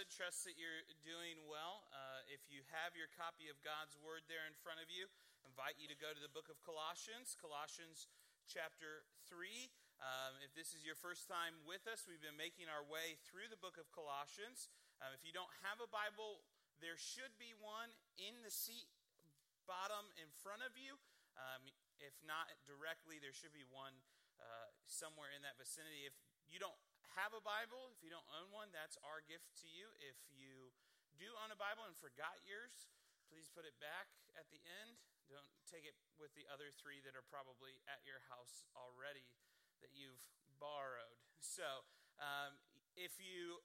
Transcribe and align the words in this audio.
beloved. 0.00 0.16
Trust 0.16 0.48
that 0.48 0.56
you're 0.56 0.80
doing 1.04 1.44
well. 1.44 1.84
Uh, 1.92 2.24
if 2.32 2.40
you 2.48 2.64
have 2.72 2.96
your 2.96 3.12
copy 3.20 3.52
of 3.52 3.60
God's 3.60 3.92
Word 4.00 4.24
there 4.32 4.48
in 4.48 4.56
front 4.64 4.80
of 4.80 4.88
you, 4.88 5.04
invite 5.44 5.76
you 5.76 5.84
to 5.92 5.98
go 6.00 6.08
to 6.08 6.22
the 6.24 6.32
book 6.32 6.48
of 6.48 6.56
Colossians, 6.64 7.36
Colossians 7.36 8.08
chapter 8.48 9.04
3. 9.28 9.68
Um, 10.00 10.40
if 10.40 10.56
this 10.56 10.72
is 10.72 10.88
your 10.88 10.96
first 10.96 11.28
time 11.28 11.52
with 11.68 11.84
us, 11.84 12.08
we've 12.08 12.22
been 12.24 12.40
making 12.40 12.72
our 12.72 12.80
way 12.80 13.20
through 13.28 13.52
the 13.52 13.60
book 13.60 13.76
of 13.76 13.92
Colossians. 13.92 14.72
Um, 15.04 15.12
if 15.12 15.20
you 15.20 15.36
don't 15.36 15.52
have 15.68 15.84
a 15.84 15.90
Bible, 15.92 16.40
there 16.80 16.96
should 16.96 17.36
be 17.36 17.52
one 17.60 17.92
in 18.16 18.40
the 18.40 18.52
seat 18.52 18.88
bottom 19.68 20.08
in 20.16 20.32
front 20.40 20.64
of 20.64 20.80
you. 20.80 20.96
Um, 21.36 21.68
if 22.00 22.16
not 22.24 22.48
directly, 22.64 23.20
there 23.20 23.36
should 23.36 23.52
be 23.52 23.68
one 23.68 23.92
uh, 24.40 24.72
somewhere 24.88 25.28
in 25.36 25.44
that 25.44 25.60
vicinity. 25.60 26.08
If 26.08 26.16
you 26.48 26.56
don't 26.56 26.80
have 27.18 27.34
a 27.34 27.42
Bible, 27.42 27.90
if 27.94 28.00
you 28.04 28.10
don't 28.12 28.26
own 28.38 28.50
one, 28.54 28.70
that's 28.70 28.98
our 29.02 29.24
gift 29.24 29.50
to 29.64 29.68
you. 29.70 29.90
If 29.98 30.18
you 30.30 30.70
do 31.18 31.28
own 31.42 31.50
a 31.50 31.58
Bible 31.58 31.86
and 31.86 31.96
forgot 31.98 32.38
yours, 32.46 32.90
please 33.28 33.50
put 33.50 33.66
it 33.66 33.74
back 33.82 34.10
at 34.38 34.46
the 34.50 34.62
end. 34.82 34.98
Don't 35.30 35.50
take 35.70 35.86
it 35.86 35.94
with 36.18 36.34
the 36.34 36.46
other 36.50 36.74
three 36.74 36.98
that 37.06 37.14
are 37.14 37.26
probably 37.30 37.78
at 37.86 38.02
your 38.02 38.18
house 38.30 38.66
already 38.74 39.26
that 39.82 39.94
you've 39.94 40.22
borrowed. 40.58 41.18
So, 41.38 41.86
um, 42.18 42.58
if 42.98 43.16
you 43.22 43.62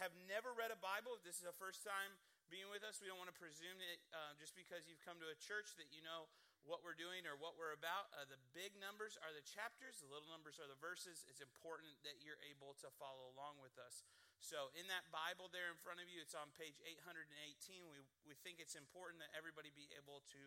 have 0.00 0.16
never 0.24 0.56
read 0.56 0.72
a 0.72 0.80
Bible, 0.80 1.12
if 1.14 1.22
this 1.22 1.38
is 1.38 1.46
the 1.46 1.54
first 1.60 1.84
time 1.84 2.16
being 2.48 2.68
with 2.72 2.84
us, 2.84 3.00
we 3.00 3.08
don't 3.08 3.20
want 3.20 3.32
to 3.32 3.36
presume 3.36 3.76
that 3.80 3.98
uh, 4.12 4.32
just 4.40 4.56
because 4.56 4.88
you've 4.88 5.00
come 5.04 5.20
to 5.20 5.28
a 5.28 5.38
church 5.38 5.76
that 5.76 5.92
you 5.92 6.00
know 6.00 6.28
what 6.62 6.86
we're 6.86 6.98
doing 6.98 7.26
or 7.26 7.34
what 7.34 7.58
we're 7.58 7.74
about. 7.74 8.10
Uh, 8.14 8.26
the 8.26 8.38
big 8.54 8.74
numbers 8.78 9.18
are 9.18 9.34
the 9.34 9.42
chapters, 9.42 9.98
the 9.98 10.10
little 10.10 10.30
numbers 10.30 10.62
are 10.62 10.68
the 10.70 10.78
verses. 10.78 11.26
It's 11.26 11.42
important 11.42 11.94
that 12.06 12.22
you're 12.22 12.40
able 12.46 12.78
to 12.82 12.88
follow 12.98 13.30
along 13.34 13.58
with 13.58 13.74
us. 13.78 14.06
So, 14.42 14.74
in 14.74 14.90
that 14.90 15.06
Bible 15.14 15.46
there 15.54 15.70
in 15.70 15.78
front 15.78 16.02
of 16.02 16.10
you, 16.10 16.18
it's 16.18 16.34
on 16.34 16.50
page 16.58 16.82
818. 16.82 17.86
We, 17.86 18.02
we 18.26 18.34
think 18.42 18.58
it's 18.58 18.74
important 18.74 19.22
that 19.22 19.30
everybody 19.38 19.70
be 19.70 19.86
able 19.94 20.26
to 20.34 20.42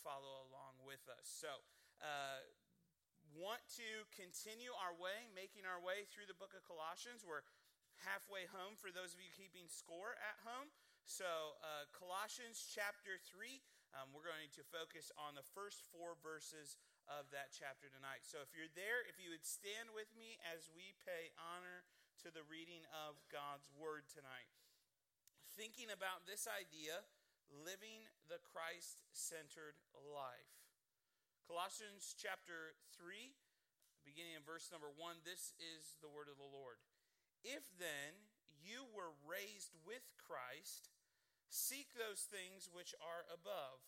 follow 0.00 0.48
along 0.48 0.80
with 0.84 1.04
us. 1.12 1.28
So, 1.28 1.60
uh, 2.00 2.40
want 3.36 3.60
to 3.76 4.08
continue 4.16 4.72
our 4.80 4.96
way, 4.96 5.28
making 5.36 5.68
our 5.68 5.80
way 5.80 6.08
through 6.08 6.24
the 6.24 6.36
book 6.36 6.56
of 6.56 6.64
Colossians. 6.64 7.20
We're 7.20 7.44
halfway 8.04 8.48
home 8.48 8.80
for 8.80 8.88
those 8.88 9.12
of 9.12 9.20
you 9.20 9.28
keeping 9.32 9.68
score 9.68 10.16
at 10.20 10.40
home. 10.44 10.72
So, 11.04 11.60
uh, 11.60 11.84
Colossians 11.92 12.64
chapter 12.64 13.20
3, 13.28 13.60
um, 13.94 14.10
we're 14.10 14.26
going 14.26 14.50
to 14.58 14.62
focus 14.74 15.14
on 15.14 15.38
the 15.38 15.46
first 15.54 15.86
four 15.94 16.18
verses 16.18 16.78
of 17.06 17.30
that 17.30 17.54
chapter 17.54 17.86
tonight. 17.86 18.26
So 18.26 18.42
if 18.42 18.50
you're 18.50 18.70
there, 18.74 19.06
if 19.06 19.22
you 19.22 19.30
would 19.30 19.46
stand 19.46 19.94
with 19.94 20.10
me 20.18 20.38
as 20.42 20.66
we 20.74 20.98
pay 21.06 21.30
honor 21.38 21.86
to 22.26 22.34
the 22.34 22.46
reading 22.50 22.82
of 22.90 23.18
God's 23.30 23.70
word 23.74 24.06
tonight. 24.10 24.50
Thinking 25.54 25.94
about 25.94 26.26
this 26.26 26.50
idea, 26.50 27.06
living 27.50 28.10
the 28.26 28.42
Christ 28.42 29.06
centered 29.14 29.78
life. 29.94 30.54
Colossians 31.46 32.16
chapter 32.16 32.74
3, 32.96 33.36
beginning 34.02 34.34
in 34.34 34.42
verse 34.42 34.72
number 34.72 34.88
1, 34.88 35.22
this 35.22 35.52
is 35.60 36.00
the 36.00 36.10
word 36.10 36.26
of 36.26 36.40
the 36.40 36.48
Lord. 36.48 36.80
If 37.44 37.68
then 37.76 38.16
you 38.64 38.88
were 38.96 39.12
raised 39.28 39.76
with 39.84 40.08
Christ, 40.16 40.88
Seek 41.54 41.94
those 41.94 42.26
things 42.26 42.66
which 42.66 42.98
are 42.98 43.30
above, 43.30 43.78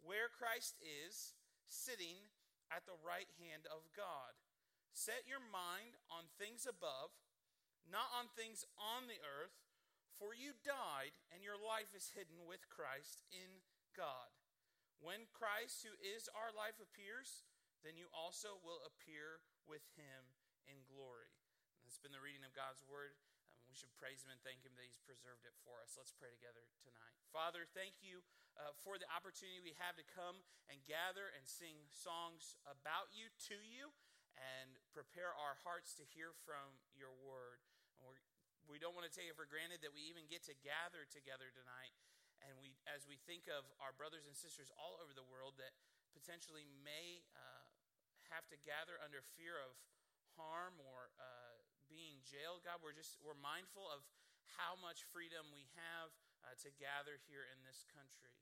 where 0.00 0.32
Christ 0.32 0.80
is, 0.80 1.36
sitting 1.68 2.16
at 2.72 2.88
the 2.88 2.96
right 3.04 3.28
hand 3.36 3.68
of 3.68 3.84
God. 3.92 4.32
Set 4.96 5.28
your 5.28 5.44
mind 5.52 6.00
on 6.08 6.32
things 6.40 6.64
above, 6.64 7.12
not 7.84 8.08
on 8.16 8.32
things 8.32 8.64
on 8.80 9.04
the 9.04 9.20
earth, 9.20 9.52
for 10.16 10.32
you 10.32 10.56
died, 10.64 11.12
and 11.28 11.44
your 11.44 11.60
life 11.60 11.92
is 11.92 12.16
hidden 12.16 12.48
with 12.48 12.72
Christ 12.72 13.20
in 13.28 13.60
God. 13.92 14.32
When 15.04 15.28
Christ, 15.28 15.84
who 15.84 15.92
is 16.00 16.24
our 16.32 16.56
life, 16.56 16.80
appears, 16.80 17.44
then 17.84 18.00
you 18.00 18.08
also 18.16 18.56
will 18.64 18.80
appear 18.80 19.44
with 19.68 19.84
him 19.92 20.24
in 20.64 20.88
glory. 20.88 21.28
And 21.76 21.84
that's 21.84 22.00
been 22.00 22.16
the 22.16 22.24
reading 22.24 22.48
of 22.48 22.56
God's 22.56 22.80
word. 22.88 23.12
We 23.70 23.78
should 23.78 23.94
praise 24.02 24.26
him 24.26 24.34
and 24.34 24.42
thank 24.42 24.66
him 24.66 24.74
that 24.74 24.82
he's 24.82 24.98
preserved 24.98 25.46
it 25.46 25.54
for 25.62 25.78
us. 25.78 25.94
Let's 25.94 26.10
pray 26.10 26.34
together 26.34 26.66
tonight. 26.82 27.14
Father, 27.30 27.70
thank 27.70 28.02
you 28.02 28.18
uh, 28.58 28.74
for 28.82 28.98
the 28.98 29.06
opportunity 29.14 29.62
we 29.62 29.78
have 29.78 29.94
to 29.94 30.02
come 30.10 30.42
and 30.66 30.82
gather 30.82 31.30
and 31.38 31.46
sing 31.46 31.86
songs 31.94 32.58
about 32.66 33.14
you, 33.14 33.30
to 33.46 33.54
you, 33.62 33.94
and 34.34 34.74
prepare 34.90 35.30
our 35.38 35.54
hearts 35.62 35.94
to 36.02 36.04
hear 36.10 36.34
from 36.42 36.82
your 36.98 37.14
word. 37.22 37.62
And 37.94 38.10
we're, 38.10 38.18
we 38.66 38.82
don't 38.82 38.98
want 38.98 39.06
to 39.06 39.14
take 39.14 39.30
it 39.30 39.38
for 39.38 39.46
granted 39.46 39.86
that 39.86 39.94
we 39.94 40.02
even 40.10 40.26
get 40.26 40.42
to 40.50 40.54
gather 40.66 41.06
together 41.06 41.54
tonight. 41.54 41.94
And 42.42 42.58
we, 42.58 42.74
as 42.90 43.06
we 43.06 43.22
think 43.22 43.46
of 43.46 43.62
our 43.78 43.94
brothers 43.94 44.26
and 44.26 44.34
sisters 44.34 44.74
all 44.74 44.98
over 44.98 45.14
the 45.14 45.30
world 45.30 45.62
that 45.62 45.78
potentially 46.10 46.66
may 46.82 47.22
uh, 47.38 47.70
have 48.34 48.50
to 48.50 48.58
gather 48.66 48.98
under 48.98 49.22
fear 49.38 49.62
of 49.62 49.78
harm 50.34 50.74
or 50.82 51.14
uh, 51.22 51.49
being 51.90 52.22
jailed, 52.22 52.62
God, 52.62 52.78
we're 52.80 52.96
just 52.96 53.18
we're 53.20 53.36
mindful 53.36 53.84
of 53.90 54.06
how 54.56 54.78
much 54.78 55.02
freedom 55.10 55.50
we 55.50 55.66
have 55.74 56.14
uh, 56.46 56.54
to 56.62 56.70
gather 56.78 57.18
here 57.26 57.44
in 57.50 57.58
this 57.66 57.82
country. 57.90 58.32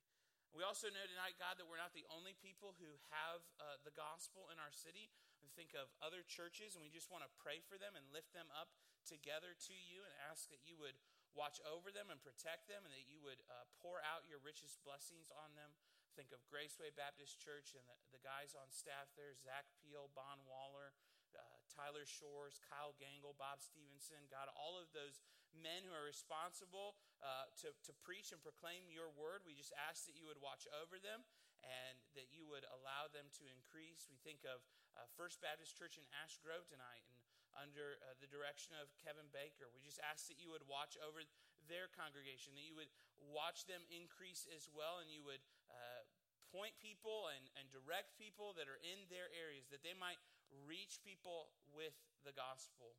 We 0.57 0.65
also 0.65 0.89
know 0.89 1.05
tonight, 1.05 1.37
God, 1.37 1.61
that 1.61 1.69
we're 1.69 1.81
not 1.81 1.93
the 1.93 2.09
only 2.09 2.33
people 2.41 2.73
who 2.81 2.89
have 3.13 3.41
uh, 3.61 3.81
the 3.85 3.93
gospel 3.93 4.49
in 4.49 4.57
our 4.57 4.73
city. 4.73 5.13
We 5.45 5.53
think 5.53 5.77
of 5.77 5.93
other 6.01 6.25
churches, 6.25 6.73
and 6.73 6.81
we 6.81 6.89
just 6.89 7.13
want 7.13 7.21
to 7.25 7.31
pray 7.37 7.61
for 7.61 7.77
them 7.77 7.93
and 7.97 8.05
lift 8.09 8.33
them 8.33 8.49
up 8.57 8.73
together 9.05 9.53
to 9.53 9.77
you 9.77 10.05
and 10.05 10.13
ask 10.29 10.49
that 10.49 10.65
you 10.65 10.81
would 10.81 10.97
watch 11.37 11.61
over 11.69 11.93
them 11.93 12.09
and 12.09 12.19
protect 12.25 12.67
them 12.67 12.83
and 12.83 12.93
that 12.93 13.07
you 13.07 13.21
would 13.21 13.41
uh, 13.47 13.69
pour 13.79 14.01
out 14.03 14.27
your 14.27 14.41
richest 14.41 14.81
blessings 14.83 15.29
on 15.31 15.53
them. 15.55 15.77
Think 16.17 16.35
of 16.35 16.43
Graceway 16.51 16.91
Baptist 16.99 17.39
Church 17.39 17.79
and 17.79 17.87
the, 17.87 17.95
the 18.11 18.19
guys 18.19 18.57
on 18.59 18.73
staff 18.75 19.13
there 19.15 19.37
Zach 19.39 19.71
Peel, 19.79 20.11
Bon 20.19 20.43
Waller, 20.49 20.91
uh, 21.35 21.43
Tyler 21.69 22.07
Shores, 22.07 22.61
Kyle 22.67 22.97
Gangle, 22.97 23.37
Bob 23.37 23.61
Stevenson, 23.61 24.25
God, 24.29 24.49
all 24.57 24.79
of 24.81 24.91
those 24.97 25.21
men 25.57 25.85
who 25.87 25.95
are 25.95 26.05
responsible 26.05 26.99
uh, 27.25 27.49
to, 27.65 27.73
to 27.89 27.93
preach 28.05 28.31
and 28.31 28.41
proclaim 28.41 28.87
your 28.89 29.09
word. 29.17 29.45
We 29.45 29.57
just 29.57 29.73
ask 29.75 30.05
that 30.07 30.17
you 30.17 30.29
would 30.29 30.41
watch 30.41 30.69
over 30.75 31.01
them 31.01 31.25
and 31.65 31.99
that 32.15 32.31
you 32.31 32.47
would 32.47 32.65
allow 32.71 33.11
them 33.11 33.29
to 33.41 33.45
increase. 33.51 34.07
We 34.07 34.21
think 34.23 34.47
of 34.47 34.63
uh, 34.95 35.09
First 35.19 35.43
Baptist 35.43 35.75
Church 35.75 35.99
in 35.99 36.07
Ash 36.23 36.39
Grove 36.39 36.69
tonight 36.71 37.03
and 37.09 37.19
under 37.57 37.99
uh, 38.05 38.15
the 38.23 38.31
direction 38.31 38.77
of 38.79 38.93
Kevin 39.01 39.27
Baker. 39.35 39.67
We 39.73 39.83
just 39.83 39.99
ask 40.05 40.31
that 40.31 40.39
you 40.39 40.53
would 40.53 40.65
watch 40.69 40.95
over 41.01 41.25
their 41.67 41.91
congregation, 41.91 42.55
that 42.55 42.65
you 42.65 42.77
would 42.79 42.93
watch 43.19 43.67
them 43.67 43.83
increase 43.91 44.47
as 44.55 44.71
well, 44.71 45.03
and 45.03 45.11
you 45.11 45.27
would 45.27 45.43
uh, 45.69 46.07
point 46.55 46.77
people 46.81 47.29
and, 47.35 47.45
and 47.61 47.69
direct 47.69 48.17
people 48.17 48.57
that 48.57 48.71
are 48.71 48.81
in 48.81 49.05
their 49.13 49.29
areas, 49.37 49.69
that 49.69 49.85
they 49.85 49.97
might 49.97 50.21
reach 50.67 51.01
people 51.05 51.53
with 51.73 51.95
the 52.25 52.33
gospel. 52.33 52.97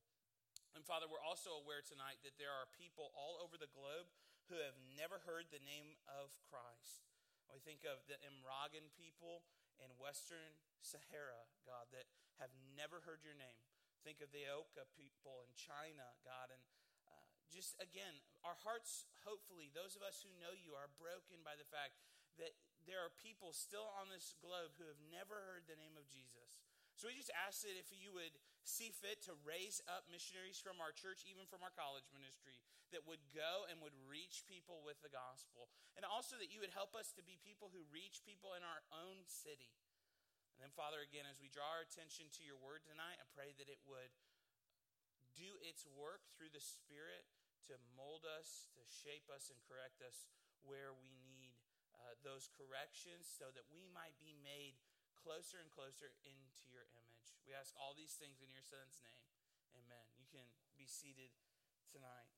And 0.77 0.85
Father, 0.85 1.09
we're 1.09 1.23
also 1.23 1.57
aware 1.57 1.81
tonight 1.81 2.21
that 2.21 2.37
there 2.37 2.53
are 2.53 2.69
people 2.77 3.09
all 3.17 3.41
over 3.41 3.57
the 3.57 3.71
globe 3.73 4.09
who 4.49 4.61
have 4.61 4.77
never 4.97 5.21
heard 5.25 5.49
the 5.49 5.61
name 5.61 5.97
of 6.09 6.33
Christ. 6.49 7.05
We 7.49 7.61
think 7.61 7.85
of 7.85 8.05
the 8.05 8.17
Imraguen 8.21 8.93
people 8.93 9.41
in 9.81 9.89
Western 9.97 10.53
Sahara, 10.81 11.49
God, 11.65 11.89
that 11.93 12.05
have 12.37 12.53
never 12.77 13.01
heard 13.01 13.25
your 13.25 13.37
name. 13.37 13.65
Think 14.05 14.21
of 14.21 14.31
the 14.31 14.47
Auca 14.47 14.85
people 14.95 15.43
in 15.43 15.51
China, 15.57 16.05
God, 16.23 16.53
and 16.53 16.63
uh, 17.03 17.25
just 17.51 17.75
again, 17.81 18.21
our 18.45 18.55
hearts, 18.63 19.09
hopefully, 19.27 19.73
those 19.73 19.97
of 19.97 20.05
us 20.05 20.23
who 20.23 20.31
know 20.39 20.55
you, 20.55 20.77
are 20.77 20.87
broken 21.01 21.41
by 21.43 21.57
the 21.59 21.67
fact 21.67 21.99
that 22.39 22.55
there 22.87 23.01
are 23.03 23.11
people 23.19 23.51
still 23.51 23.91
on 23.99 24.07
this 24.07 24.37
globe 24.39 24.71
who 24.79 24.87
have 24.87 25.01
never 25.11 25.35
heard 25.51 25.67
the 25.67 25.75
name 25.75 25.99
of 25.99 26.07
Jesus. 26.07 26.68
So 26.99 27.07
we 27.07 27.15
just 27.15 27.31
asked 27.31 27.63
that 27.63 27.79
if 27.79 27.95
you 27.95 28.11
would 28.11 28.35
see 28.67 28.91
fit 28.91 29.23
to 29.23 29.31
raise 29.47 29.79
up 29.87 30.11
missionaries 30.11 30.59
from 30.59 30.83
our 30.83 30.91
church, 30.91 31.23
even 31.23 31.47
from 31.47 31.63
our 31.63 31.71
college 31.71 32.11
ministry, 32.11 32.59
that 32.91 33.07
would 33.07 33.23
go 33.31 33.63
and 33.71 33.79
would 33.79 33.95
reach 34.03 34.43
people 34.51 34.83
with 34.83 34.99
the 34.99 35.07
gospel. 35.07 35.71
And 35.95 36.03
also 36.03 36.35
that 36.43 36.51
you 36.51 36.59
would 36.59 36.75
help 36.75 36.99
us 36.99 37.15
to 37.15 37.23
be 37.23 37.39
people 37.39 37.71
who 37.71 37.87
reach 37.87 38.19
people 38.27 38.51
in 38.51 38.67
our 38.67 38.83
own 38.91 39.23
city. 39.23 39.71
And 40.59 40.67
then, 40.67 40.75
Father, 40.75 40.99
again, 40.99 41.23
as 41.23 41.39
we 41.39 41.47
draw 41.47 41.71
our 41.71 41.87
attention 41.87 42.27
to 42.35 42.43
your 42.43 42.59
word 42.59 42.83
tonight, 42.83 43.15
I 43.15 43.31
pray 43.31 43.55
that 43.55 43.71
it 43.71 43.79
would 43.87 44.11
do 45.39 45.55
its 45.63 45.87
work 45.95 46.27
through 46.35 46.51
the 46.51 46.59
Spirit 46.59 47.23
to 47.71 47.79
mold 47.95 48.27
us, 48.27 48.67
to 48.75 48.83
shape 48.83 49.31
us, 49.31 49.47
and 49.47 49.63
correct 49.71 50.03
us 50.03 50.27
where 50.67 50.91
we 50.91 51.15
need 51.23 51.55
uh, 51.95 52.19
those 52.27 52.51
corrections 52.59 53.23
so 53.23 53.47
that 53.55 53.63
we 53.71 53.87
might 53.87 54.19
be 54.19 54.35
made 54.43 54.75
closer 55.19 55.59
and 55.59 55.69
closer 55.69 56.11
into 56.23 56.63
your 56.71 56.87
image. 56.95 57.27
We 57.43 57.51
ask 57.53 57.75
all 57.75 57.93
these 57.93 58.15
things 58.15 58.39
in 58.39 58.49
your 58.51 58.63
son's 58.63 58.99
name. 59.03 59.25
Amen. 59.75 60.05
You 60.15 60.25
can 60.31 60.45
be 60.79 60.87
seated 60.87 61.31
tonight. 61.91 62.31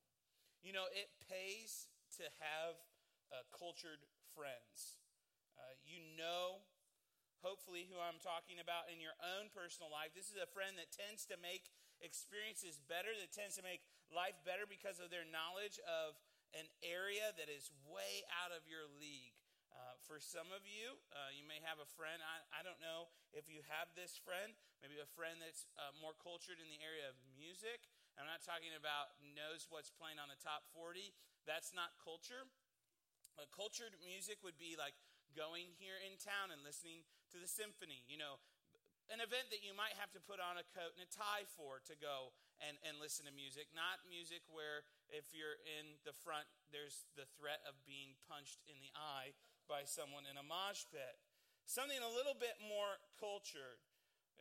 You 0.61 0.73
know, 0.73 0.89
it 0.93 1.09
pays 1.25 1.89
to 2.21 2.25
have 2.41 2.77
uh, 3.33 3.45
cultured 3.49 4.05
friends. 4.35 5.01
Uh, 5.57 5.73
you 5.81 5.99
know, 6.17 6.61
hopefully, 7.41 7.89
who 7.89 7.97
I'm 7.97 8.21
talking 8.21 8.61
about 8.61 8.89
in 8.93 9.01
your 9.01 9.17
own 9.19 9.49
personal 9.49 9.89
life. 9.89 10.13
This 10.13 10.29
is 10.29 10.37
a 10.37 10.49
friend 10.49 10.77
that 10.77 10.93
tends 10.93 11.25
to 11.33 11.35
make 11.41 11.73
experiences 12.01 12.77
better, 12.85 13.13
that 13.13 13.33
tends 13.33 13.57
to 13.57 13.65
make 13.65 13.81
life 14.13 14.37
better 14.45 14.69
because 14.69 15.01
of 15.01 15.09
their 15.09 15.25
knowledge 15.25 15.81
of 15.85 16.17
an 16.53 16.67
area 16.83 17.31
that 17.39 17.47
is 17.47 17.71
way 17.87 18.21
out 18.31 18.51
of 18.53 18.67
your 18.67 18.85
league. 18.99 19.40
For 20.07 20.17
some 20.17 20.49
of 20.49 20.65
you, 20.65 20.97
uh, 21.13 21.29
you 21.31 21.45
may 21.45 21.61
have 21.61 21.77
a 21.77 21.85
friend. 21.85 22.19
I, 22.25 22.41
I 22.51 22.61
don't 22.65 22.81
know 22.81 23.07
if 23.37 23.45
you 23.45 23.61
have 23.69 23.93
this 23.93 24.17
friend, 24.17 24.51
maybe 24.81 24.97
a 24.97 25.07
friend 25.13 25.37
that's 25.37 25.69
uh, 25.77 25.93
more 26.01 26.17
cultured 26.17 26.57
in 26.57 26.67
the 26.73 26.81
area 26.81 27.05
of 27.05 27.15
music. 27.37 27.85
I'm 28.17 28.27
not 28.27 28.41
talking 28.43 28.73
about 28.75 29.13
knows 29.21 29.69
what's 29.69 29.93
playing 29.93 30.17
on 30.17 30.27
the 30.27 30.39
top 30.41 30.67
40. 30.73 31.13
That's 31.45 31.71
not 31.71 31.95
culture. 32.01 32.49
But 33.37 33.53
cultured 33.53 33.95
music 34.03 34.41
would 34.43 34.59
be 34.59 34.75
like 34.75 34.97
going 35.37 35.71
here 35.79 35.95
in 36.03 36.19
town 36.19 36.51
and 36.51 36.59
listening 36.65 37.07
to 37.31 37.39
the 37.39 37.47
symphony. 37.47 38.03
You 38.09 38.19
know, 38.19 38.41
an 39.07 39.23
event 39.23 39.51
that 39.51 39.63
you 39.63 39.71
might 39.71 39.95
have 39.95 40.11
to 40.15 40.21
put 40.23 40.43
on 40.43 40.59
a 40.59 40.65
coat 40.75 40.97
and 40.97 41.03
a 41.03 41.11
tie 41.11 41.47
for 41.55 41.79
to 41.87 41.95
go 41.95 42.35
and, 42.59 42.75
and 42.83 42.99
listen 42.99 43.27
to 43.27 43.33
music. 43.33 43.71
Not 43.71 44.03
music 44.07 44.43
where 44.51 44.83
if 45.11 45.31
you're 45.31 45.59
in 45.63 45.99
the 46.03 46.15
front, 46.15 46.47
there's 46.71 47.07
the 47.15 47.27
threat 47.39 47.63
of 47.63 47.79
being 47.87 48.15
punched 48.27 48.59
in 48.67 48.77
the 48.83 48.91
eye 48.95 49.33
by 49.69 49.85
someone 49.85 50.25
in 50.29 50.37
a 50.37 50.45
mosh 50.45 50.85
pit. 50.89 51.17
Something 51.65 52.01
a 52.01 52.11
little 52.11 52.35
bit 52.35 52.57
more 52.61 52.99
cultured. 53.21 53.79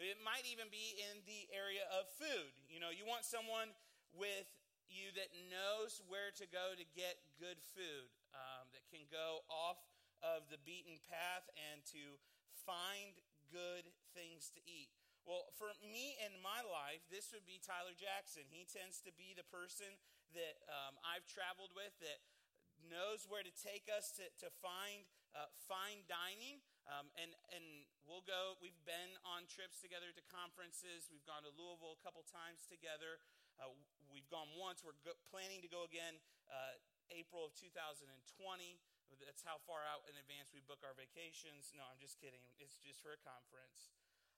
It 0.00 0.16
might 0.24 0.48
even 0.48 0.72
be 0.72 0.96
in 0.96 1.20
the 1.28 1.46
area 1.52 1.84
of 1.92 2.08
food. 2.16 2.56
You 2.66 2.80
know, 2.80 2.88
you 2.88 3.04
want 3.04 3.28
someone 3.28 3.76
with 4.16 4.48
you 4.88 5.12
that 5.14 5.30
knows 5.52 6.02
where 6.10 6.34
to 6.34 6.46
go 6.50 6.74
to 6.74 6.84
get 6.96 7.20
good 7.38 7.60
food, 7.76 8.10
um, 8.34 8.66
that 8.74 8.82
can 8.90 9.06
go 9.12 9.46
off 9.46 9.78
of 10.20 10.50
the 10.50 10.58
beaten 10.66 10.98
path 11.06 11.46
and 11.70 11.84
to 11.94 12.18
find 12.66 13.14
good 13.52 13.86
things 14.12 14.50
to 14.56 14.60
eat. 14.66 14.90
Well, 15.28 15.52
for 15.54 15.70
me 15.84 16.16
in 16.18 16.32
my 16.40 16.64
life, 16.64 17.04
this 17.12 17.30
would 17.30 17.44
be 17.44 17.60
Tyler 17.60 17.94
Jackson. 17.94 18.48
He 18.48 18.64
tends 18.66 19.04
to 19.04 19.12
be 19.14 19.36
the 19.36 19.46
person 19.46 19.94
that 20.32 20.56
um, 20.66 20.96
I've 21.04 21.28
traveled 21.28 21.70
with 21.76 21.92
that 22.00 22.18
knows 22.88 23.26
where 23.28 23.44
to 23.44 23.52
take 23.52 23.88
us 23.90 24.14
to, 24.16 24.24
to 24.44 24.48
find 24.62 25.04
uh, 25.34 25.46
fine 25.66 26.02
dining. 26.10 26.62
Um, 26.90 27.06
and, 27.14 27.30
and 27.54 27.86
we'll 28.02 28.24
go, 28.26 28.58
we've 28.58 28.78
been 28.82 29.14
on 29.22 29.46
trips 29.46 29.78
together 29.78 30.10
to 30.10 30.22
conferences. 30.26 31.06
We've 31.06 31.24
gone 31.26 31.46
to 31.46 31.52
Louisville 31.54 31.94
a 31.94 32.02
couple 32.02 32.26
times 32.26 32.66
together. 32.66 33.22
Uh, 33.60 33.70
we've 34.10 34.26
gone 34.26 34.50
once. 34.58 34.82
We're 34.82 34.98
go- 35.06 35.18
planning 35.30 35.62
to 35.62 35.70
go 35.70 35.86
again 35.86 36.18
uh, 36.50 36.80
April 37.14 37.46
of 37.46 37.54
2020. 37.54 38.10
That's 39.22 39.42
how 39.42 39.58
far 39.66 39.82
out 39.86 40.06
in 40.06 40.14
advance 40.18 40.54
we 40.54 40.62
book 40.64 40.82
our 40.86 40.94
vacations. 40.94 41.74
No, 41.74 41.82
I'm 41.86 41.98
just 41.98 42.18
kidding. 42.18 42.42
It's 42.58 42.78
just 42.78 43.02
for 43.02 43.14
a 43.14 43.20
conference. 43.20 43.90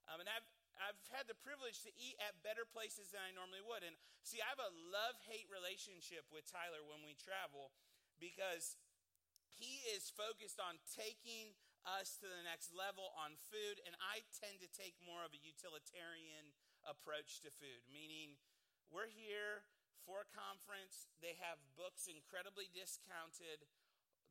Um, 0.09 0.19
and 0.19 0.27
I've, 0.27 0.43
I've 0.75 0.99
had 1.13 1.29
the 1.29 1.37
privilege 1.37 1.85
to 1.87 1.91
eat 1.95 2.19
at 2.19 2.35
better 2.43 2.67
places 2.67 3.13
than 3.13 3.23
I 3.23 3.31
normally 3.31 3.63
would. 3.63 3.85
And 3.85 3.95
see, 4.25 4.43
I 4.43 4.49
have 4.51 4.59
a 4.59 4.73
love 4.91 5.15
hate 5.23 5.47
relationship 5.47 6.27
with 6.33 6.43
Tyler 6.49 6.83
when 6.83 7.05
we 7.05 7.15
travel 7.15 7.71
because 8.23 8.79
he 9.51 9.83
is 9.91 10.07
focused 10.07 10.63
on 10.63 10.79
taking 10.95 11.51
us 11.83 12.15
to 12.23 12.27
the 12.31 12.47
next 12.47 12.71
level 12.71 13.11
on 13.19 13.35
food, 13.51 13.83
and 13.83 13.91
I 13.99 14.23
tend 14.31 14.63
to 14.63 14.71
take 14.71 14.95
more 15.03 15.27
of 15.27 15.35
a 15.35 15.41
utilitarian 15.43 16.55
approach 16.87 17.43
to 17.43 17.51
food, 17.51 17.83
meaning 17.91 18.39
we're 18.87 19.11
here 19.11 19.67
for 20.07 20.23
a 20.23 20.29
conference, 20.35 21.11
they 21.23 21.35
have 21.43 21.59
books 21.79 22.11
incredibly 22.11 22.67
discounted. 22.71 23.63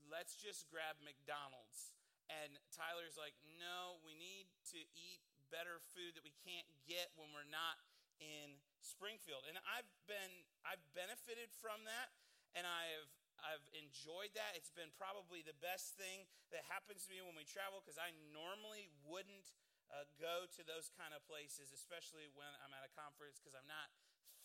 Let's 0.05 0.37
just 0.37 0.69
grab 0.69 1.01
McDonald's. 1.01 1.97
And 2.29 2.57
Tyler's 2.73 3.17
like, 3.17 3.37
no, 3.61 4.01
we 4.05 4.17
need 4.17 4.49
to 4.73 4.81
eat 4.97 5.21
better 5.49 5.81
food 5.93 6.17
that 6.17 6.25
we 6.25 6.33
can't 6.45 6.69
get 6.89 7.13
when 7.17 7.29
we're 7.33 7.49
not 7.49 7.81
in 8.21 8.57
Springfield. 8.81 9.45
And 9.49 9.61
I've 9.69 9.89
been 10.09 10.33
I've 10.65 10.81
benefited 10.97 11.53
from 11.53 11.85
that 11.85 12.13
and 12.57 12.65
I've 12.65 13.13
I've 13.43 13.67
enjoyed 13.75 14.31
that. 14.39 14.55
It's 14.55 14.71
been 14.71 14.95
probably 14.95 15.43
the 15.43 15.59
best 15.59 15.99
thing 15.99 16.31
that 16.55 16.63
happens 16.71 17.05
to 17.07 17.11
me 17.11 17.19
when 17.21 17.35
we 17.35 17.43
travel 17.43 17.83
because 17.83 17.99
I 17.99 18.15
normally 18.31 18.87
wouldn't 19.03 19.51
uh, 19.91 20.07
go 20.17 20.47
to 20.47 20.63
those 20.63 20.89
kind 20.95 21.11
of 21.13 21.21
places, 21.27 21.75
especially 21.75 22.31
when 22.39 22.49
I'm 22.63 22.73
at 22.73 22.87
a 22.87 22.93
conference 22.95 23.43
because 23.43 23.59
I'm 23.59 23.67
not 23.67 23.91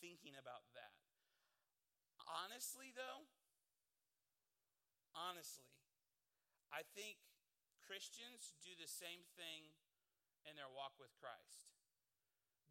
thinking 0.01 0.33
about 0.33 0.65
that. 0.73 0.97
Honestly, 2.25 2.91
though, 2.91 3.29
honestly, 5.15 5.71
I 6.73 6.83
think 6.97 7.21
Christians 7.79 8.57
do 8.59 8.75
the 8.75 8.89
same 8.89 9.23
thing 9.39 9.71
in 10.43 10.59
their 10.59 10.67
walk 10.67 10.99
with 10.99 11.13
Christ. 11.15 11.71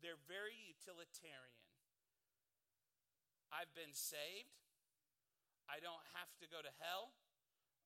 They're 0.05 0.21
very 0.29 0.59
utilitarian. 0.69 1.65
I've 3.49 3.73
been 3.73 3.97
saved. 3.97 4.66
I 5.67 5.83
don't 5.83 6.03
have 6.15 6.31
to 6.39 6.47
go 6.47 6.63
to 6.63 6.73
hell. 6.79 7.15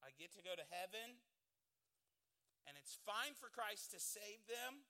I 0.04 0.12
get 0.16 0.32
to 0.36 0.44
go 0.44 0.52
to 0.52 0.66
heaven. 0.68 1.20
And 2.68 2.76
it's 2.76 3.00
fine 3.04 3.32
for 3.36 3.48
Christ 3.48 3.92
to 3.96 4.00
save 4.00 4.44
them. 4.48 4.84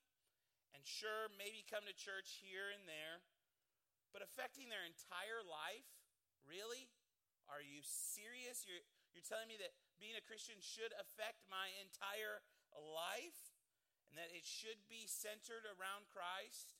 And 0.75 0.83
sure, 0.87 1.31
maybe 1.35 1.67
come 1.67 1.87
to 1.87 1.95
church 1.95 2.39
here 2.43 2.71
and 2.71 2.87
there. 2.87 3.23
But 4.11 4.27
affecting 4.27 4.71
their 4.71 4.87
entire 4.87 5.43
life? 5.43 5.87
Really? 6.43 6.91
Are 7.47 7.63
you 7.63 7.83
serious? 7.83 8.67
You're, 8.67 8.83
you're 9.15 9.27
telling 9.27 9.51
me 9.51 9.59
that 9.63 9.75
being 10.03 10.19
a 10.19 10.23
Christian 10.23 10.59
should 10.59 10.95
affect 10.99 11.47
my 11.47 11.71
entire 11.79 12.43
life? 12.75 13.55
And 14.11 14.19
that 14.19 14.35
it 14.35 14.43
should 14.43 14.91
be 14.91 15.07
centered 15.07 15.63
around 15.67 16.11
Christ? 16.11 16.75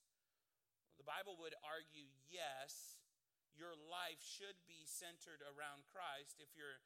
Well, 0.91 0.99
the 0.99 1.07
Bible 1.07 1.39
would 1.39 1.55
argue 1.63 2.11
yes 2.27 3.00
your 3.61 3.77
life 3.93 4.25
should 4.25 4.57
be 4.65 4.89
centered 4.89 5.45
around 5.45 5.85
Christ 5.93 6.41
if 6.41 6.49
you're 6.57 6.81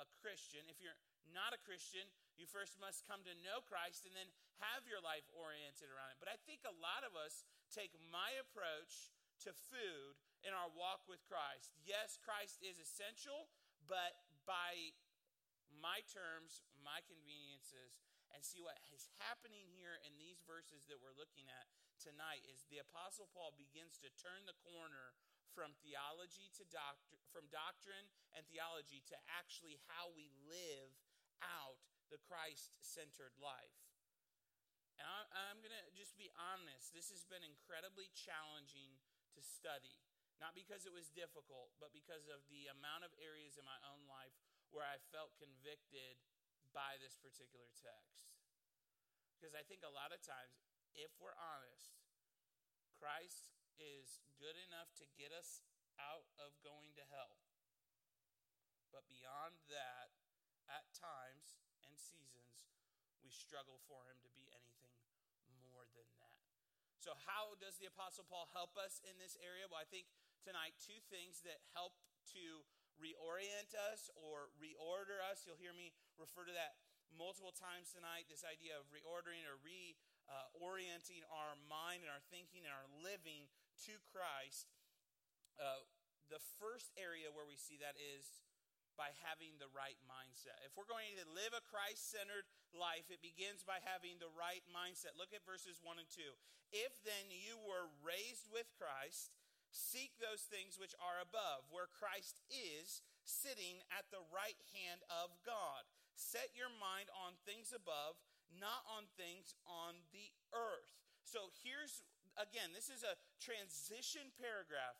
a 0.00 0.08
Christian. 0.24 0.64
If 0.72 0.80
you're 0.80 0.96
not 1.28 1.52
a 1.52 1.60
Christian, 1.60 2.08
you 2.40 2.48
first 2.48 2.80
must 2.80 3.04
come 3.04 3.20
to 3.28 3.36
know 3.44 3.60
Christ 3.60 4.08
and 4.08 4.16
then 4.16 4.32
have 4.64 4.88
your 4.88 5.04
life 5.04 5.28
oriented 5.36 5.92
around 5.92 6.16
it. 6.16 6.22
But 6.22 6.32
I 6.32 6.40
think 6.48 6.64
a 6.64 6.72
lot 6.80 7.04
of 7.04 7.12
us 7.12 7.44
take 7.68 7.92
my 8.08 8.32
approach 8.40 9.12
to 9.44 9.52
food 9.52 10.16
in 10.40 10.56
our 10.56 10.72
walk 10.72 11.04
with 11.04 11.20
Christ. 11.28 11.76
Yes, 11.84 12.16
Christ 12.16 12.64
is 12.64 12.80
essential, 12.80 13.52
but 13.84 14.16
by 14.48 14.96
my 15.68 16.00
terms, 16.08 16.64
my 16.80 17.04
conveniences, 17.04 18.00
and 18.32 18.40
see 18.40 18.60
what 18.64 18.76
is 18.92 19.08
happening 19.20 19.68
here 19.72 20.00
in 20.04 20.16
these 20.16 20.40
verses 20.44 20.84
that 20.88 21.00
we're 21.00 21.16
looking 21.16 21.48
at 21.48 21.68
tonight 21.96 22.44
is 22.48 22.68
the 22.68 22.80
apostle 22.80 23.28
Paul 23.32 23.56
begins 23.56 23.96
to 24.04 24.12
turn 24.20 24.44
the 24.44 24.56
corner 24.62 25.16
from 25.58 25.74
theology 25.82 26.54
to 26.54 26.62
doctrine, 26.70 27.18
from 27.34 27.50
doctrine 27.50 28.06
and 28.38 28.46
theology 28.46 29.02
to 29.10 29.18
actually 29.26 29.74
how 29.90 30.06
we 30.14 30.30
live 30.46 30.94
out 31.42 31.82
the 32.14 32.22
Christ 32.30 32.78
centered 32.78 33.34
life. 33.42 33.74
And 35.02 35.02
I, 35.02 35.50
am 35.50 35.58
going 35.58 35.74
to 35.74 35.90
just 35.98 36.14
be 36.14 36.30
honest, 36.38 36.94
this 36.94 37.10
has 37.10 37.26
been 37.26 37.42
incredibly 37.42 38.06
challenging 38.14 39.02
to 39.34 39.42
study. 39.42 39.98
Not 40.38 40.54
because 40.54 40.86
it 40.86 40.94
was 40.94 41.10
difficult, 41.10 41.74
but 41.82 41.90
because 41.90 42.30
of 42.30 42.46
the 42.46 42.70
amount 42.70 43.02
of 43.02 43.10
areas 43.18 43.58
in 43.58 43.66
my 43.66 43.78
own 43.90 44.06
life 44.06 44.38
where 44.70 44.86
I 44.86 45.02
felt 45.10 45.34
convicted 45.42 46.22
by 46.70 47.02
this 47.02 47.18
particular 47.18 47.66
text. 47.74 48.30
Because 49.34 49.58
I 49.58 49.66
think 49.66 49.82
a 49.82 49.90
lot 49.90 50.14
of 50.14 50.22
times, 50.22 50.62
if 50.94 51.10
we're 51.18 51.34
honest, 51.34 51.98
Christ 53.02 53.57
is 53.78 54.18
good 54.38 54.58
enough 54.68 54.90
to 54.98 55.06
get 55.14 55.30
us 55.34 55.62
out 55.98 56.26
of 56.38 56.54
going 56.62 56.94
to 56.98 57.04
hell. 57.10 57.38
But 58.90 59.06
beyond 59.06 59.58
that, 59.70 60.14
at 60.68 60.84
times 60.94 61.58
and 61.86 61.94
seasons, 61.96 62.68
we 63.24 63.32
struggle 63.32 63.80
for 63.88 64.04
him 64.04 64.20
to 64.20 64.30
be 64.36 64.46
anything 64.52 64.98
more 65.64 65.88
than 65.96 66.06
that. 66.20 66.38
So, 67.00 67.16
how 67.24 67.56
does 67.56 67.80
the 67.80 67.88
Apostle 67.88 68.28
Paul 68.28 68.50
help 68.52 68.76
us 68.76 69.00
in 69.06 69.16
this 69.16 69.38
area? 69.40 69.64
Well, 69.70 69.80
I 69.80 69.88
think 69.88 70.10
tonight, 70.44 70.76
two 70.82 71.00
things 71.08 71.40
that 71.46 71.62
help 71.72 71.96
to 72.36 72.64
reorient 72.98 73.72
us 73.94 74.10
or 74.18 74.50
reorder 74.58 75.22
us. 75.22 75.46
You'll 75.46 75.60
hear 75.60 75.72
me 75.72 75.94
refer 76.18 76.44
to 76.44 76.54
that 76.54 76.76
multiple 77.14 77.54
times 77.54 77.94
tonight 77.94 78.28
this 78.28 78.44
idea 78.44 78.76
of 78.76 78.84
reordering 78.92 79.46
or 79.48 79.56
reorienting 79.64 81.24
uh, 81.24 81.38
our 81.40 81.56
mind 81.70 82.04
and 82.04 82.10
our 82.12 82.20
thinking 82.28 82.68
and 82.68 82.74
our 82.74 82.88
living 83.00 83.48
to 83.86 83.94
Christ, 84.10 84.66
uh, 85.60 85.84
the 86.32 86.42
first 86.58 86.90
area 86.98 87.30
where 87.30 87.46
we 87.46 87.56
see 87.56 87.78
that 87.78 87.94
is 87.98 88.26
by 88.98 89.14
having 89.22 89.54
the 89.62 89.70
right 89.70 89.96
mindset. 90.10 90.58
If 90.66 90.74
we're 90.74 90.90
going 90.90 91.14
to 91.22 91.26
live 91.30 91.54
a 91.54 91.62
Christ 91.70 92.10
centered 92.10 92.50
life, 92.74 93.06
it 93.14 93.22
begins 93.22 93.62
by 93.62 93.78
having 93.86 94.18
the 94.18 94.30
right 94.34 94.66
mindset. 94.74 95.14
Look 95.14 95.30
at 95.30 95.46
verses 95.46 95.78
1 95.78 96.02
and 96.02 96.10
2. 96.10 96.18
If 96.74 96.98
then 97.06 97.30
you 97.30 97.54
were 97.62 97.86
raised 98.02 98.50
with 98.50 98.66
Christ, 98.74 99.30
seek 99.70 100.18
those 100.18 100.50
things 100.50 100.76
which 100.76 100.98
are 100.98 101.22
above, 101.22 101.70
where 101.70 101.86
Christ 101.86 102.42
is 102.50 103.06
sitting 103.22 103.86
at 103.94 104.10
the 104.10 104.26
right 104.34 104.58
hand 104.74 105.06
of 105.06 105.30
God. 105.46 105.86
Set 106.18 106.50
your 106.58 106.72
mind 106.82 107.06
on 107.14 107.38
things 107.46 107.70
above, 107.70 108.18
not 108.50 108.82
on 108.90 109.06
things 109.14 109.54
on 109.62 110.02
the 110.10 110.34
earth. 110.50 110.90
So 111.22 111.54
here's 111.62 112.02
again, 112.38 112.70
this 112.70 112.88
is 112.88 113.02
a 113.02 113.18
transition 113.42 114.30
paragraph. 114.38 114.98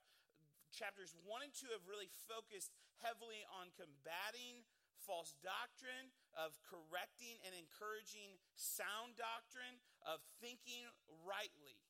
chapters 0.74 1.16
1 1.24 1.40
and 1.40 1.54
2 1.54 1.72
have 1.72 1.86
really 1.88 2.10
focused 2.28 2.76
heavily 3.00 3.46
on 3.48 3.72
combating 3.72 4.66
false 5.00 5.32
doctrine, 5.40 6.12
of 6.36 6.58
correcting 6.60 7.40
and 7.46 7.56
encouraging 7.56 8.36
sound 8.52 9.16
doctrine, 9.16 9.80
of 10.04 10.20
thinking 10.42 10.84
rightly. 11.24 11.80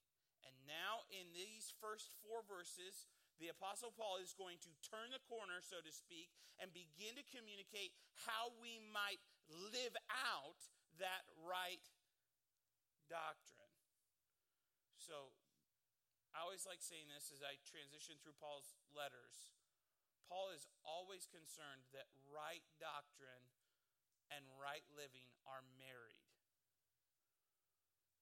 And 0.46 0.54
now, 0.70 1.02
in 1.10 1.26
these 1.34 1.74
first 1.82 2.14
four 2.22 2.46
verses, 2.46 3.10
the 3.42 3.50
Apostle 3.50 3.90
Paul 3.90 4.22
is 4.22 4.38
going 4.38 4.62
to 4.62 4.70
turn 4.86 5.10
the 5.10 5.22
corner, 5.26 5.58
so 5.58 5.82
to 5.82 5.90
speak, 5.90 6.30
and 6.62 6.70
begin 6.70 7.18
to 7.18 7.24
communicate 7.26 7.90
how 8.28 8.54
we 8.62 8.78
might 8.78 9.18
live 9.50 9.98
out 10.10 10.62
that 11.02 11.26
right 11.42 11.82
doctrine. 13.10 13.74
So, 14.98 15.32
I 16.38 16.46
always 16.46 16.70
like 16.70 16.78
saying 16.78 17.10
this 17.10 17.34
as 17.34 17.42
I 17.42 17.58
transition 17.66 18.14
through 18.22 18.38
Paul's 18.38 18.78
letters. 18.94 19.50
Paul 20.30 20.54
is 20.54 20.70
always 20.86 21.26
concerned 21.26 21.82
that 21.90 22.06
right 22.30 22.62
doctrine 22.78 23.42
and 24.30 24.46
right 24.54 24.86
living 24.94 25.34
are 25.50 25.66
married. 25.74 26.30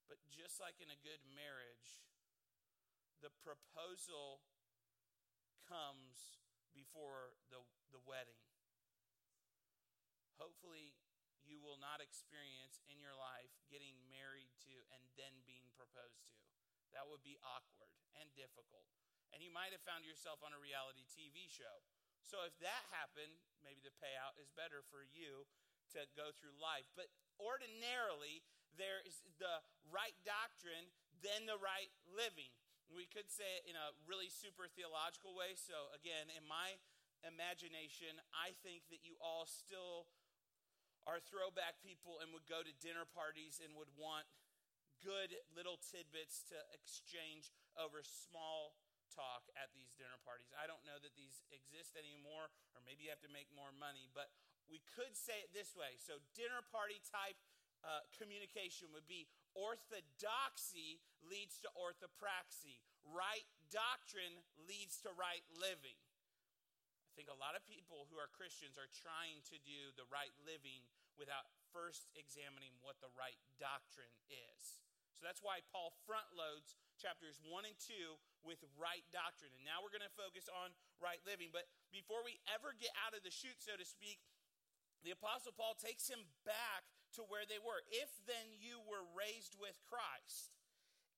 But 0.09 0.25
just 0.33 0.57
like 0.65 0.81
in 0.81 0.89
a 0.89 0.97
good 1.05 1.21
marriage, 1.29 2.09
the 3.21 3.29
proposal 3.45 4.41
comes 5.69 6.41
before 6.73 7.37
the, 7.53 7.61
the 7.93 8.01
wedding. 8.01 8.41
Hopefully, 10.41 10.97
you 11.45 11.61
will 11.61 11.77
not 11.77 12.01
experience 12.01 12.81
in 12.89 12.97
your 12.97 13.13
life 13.13 13.53
getting 13.69 14.01
married 14.09 14.49
to 14.65 14.73
and 14.97 15.05
then 15.21 15.45
being 15.45 15.69
proposed 15.77 16.33
to. 16.33 16.46
That 16.97 17.05
would 17.13 17.21
be 17.21 17.37
awkward 17.45 17.93
and 18.17 18.33
difficult. 18.33 18.89
And 19.37 19.45
you 19.45 19.53
might 19.53 19.77
have 19.77 19.85
found 19.85 20.09
yourself 20.09 20.41
on 20.41 20.57
a 20.57 20.61
reality 20.61 21.05
TV 21.13 21.45
show 21.53 21.85
so 22.27 22.43
if 22.43 22.59
that 22.59 22.83
happened, 22.91 23.39
maybe 23.63 23.79
the 23.87 23.95
payout 24.03 24.35
is 24.43 24.51
better 24.59 24.83
for 24.91 25.07
you 25.07 25.47
to 25.95 26.03
go 26.19 26.35
through 26.35 26.59
life. 26.59 26.91
But 26.99 27.07
ordinarily, 27.39 28.43
there 28.75 28.99
is 29.07 29.23
the 29.39 29.63
right 29.87 30.19
doctrine, 30.27 30.91
then 31.23 31.47
the 31.47 31.57
right 31.63 31.95
living. 32.11 32.51
We 32.91 33.07
could 33.07 33.31
say 33.31 33.63
it 33.63 33.71
in 33.71 33.79
a 33.79 33.95
really 34.11 34.27
super 34.27 34.67
theological 34.67 35.39
way. 35.39 35.55
So, 35.55 35.95
again, 35.95 36.27
in 36.35 36.43
my 36.51 36.75
imagination, 37.23 38.19
I 38.35 38.59
think 38.67 38.91
that 38.91 39.07
you 39.07 39.15
all 39.23 39.47
still 39.47 40.11
are 41.07 41.23
throwback 41.23 41.79
people 41.79 42.19
and 42.19 42.35
would 42.35 42.51
go 42.51 42.67
to 42.67 42.73
dinner 42.83 43.07
parties 43.07 43.63
and 43.63 43.71
would 43.79 43.91
want 43.95 44.27
good 45.07 45.39
little 45.55 45.79
tidbits 45.79 46.43
to 46.51 46.59
exchange 46.75 47.55
over 47.79 48.03
small 48.03 48.75
talk 49.15 49.47
at 49.55 49.71
these 49.71 49.95
dinner 49.95 50.19
parties. 50.27 50.51
I 50.59 50.67
don't 50.67 50.83
know 50.83 50.99
that 50.99 51.15
these 51.15 51.47
exist 51.55 51.95
anymore, 51.95 52.51
or 52.75 52.83
maybe 52.83 53.07
you 53.07 53.15
have 53.15 53.23
to 53.23 53.31
make 53.31 53.47
more 53.55 53.71
money, 53.71 54.11
but 54.11 54.35
we 54.67 54.83
could 54.99 55.15
say 55.15 55.47
it 55.47 55.55
this 55.55 55.79
way. 55.79 55.95
So, 56.03 56.19
dinner 56.35 56.59
party 56.75 56.99
type 57.07 57.39
uh, 57.87 58.03
communication 58.19 58.91
would 58.91 59.07
be 59.07 59.31
orthodoxy 59.55 60.99
leads 61.23 61.63
to 61.63 61.71
orthopraxy, 61.79 62.83
right 63.07 63.47
doctrine 63.71 64.43
leads 64.67 64.99
to 65.07 65.15
right 65.15 65.47
living. 65.55 65.95
I 65.95 67.13
think 67.15 67.31
a 67.31 67.39
lot 67.39 67.55
of 67.55 67.63
people 67.65 68.11
who 68.11 68.19
are 68.19 68.29
Christians 68.29 68.75
are 68.75 68.91
trying 68.91 69.41
to 69.55 69.57
do 69.63 69.95
the 69.95 70.05
right 70.11 70.35
living 70.43 70.85
without 71.15 71.49
first 71.73 72.11
examining 72.13 72.77
what 72.85 73.01
the 73.01 73.09
right 73.17 73.39
doctrine 73.57 74.13
is. 74.29 74.86
So 75.17 75.25
that's 75.25 75.41
why 75.41 75.65
Paul 75.73 75.97
front 76.05 76.29
loads 76.37 76.77
chapters 77.01 77.41
1 77.45 77.65
and 77.65 77.77
2 77.77 77.93
with 78.45 78.61
right 78.77 79.05
doctrine. 79.13 79.53
And 79.57 79.65
now 79.65 79.81
we're 79.81 79.93
going 79.93 80.05
to 80.05 80.13
focus 80.17 80.49
on 80.49 80.73
right 81.01 81.21
living. 81.25 81.53
But 81.53 81.69
before 81.93 82.21
we 82.21 82.41
ever 82.53 82.77
get 82.77 82.93
out 83.05 83.17
of 83.17 83.25
the 83.25 83.33
chute, 83.33 83.61
so 83.61 83.77
to 83.77 83.85
speak, 83.85 84.21
the 85.05 85.17
Apostle 85.17 85.57
Paul 85.57 85.77
takes 85.77 86.09
him 86.09 86.21
back 86.45 86.89
to 87.17 87.25
where 87.29 87.49
they 87.49 87.61
were. 87.61 87.81
If 87.89 88.13
then 88.29 88.53
you 88.57 88.81
were 88.85 89.05
raised 89.17 89.57
with 89.57 89.77
Christ. 89.89 90.53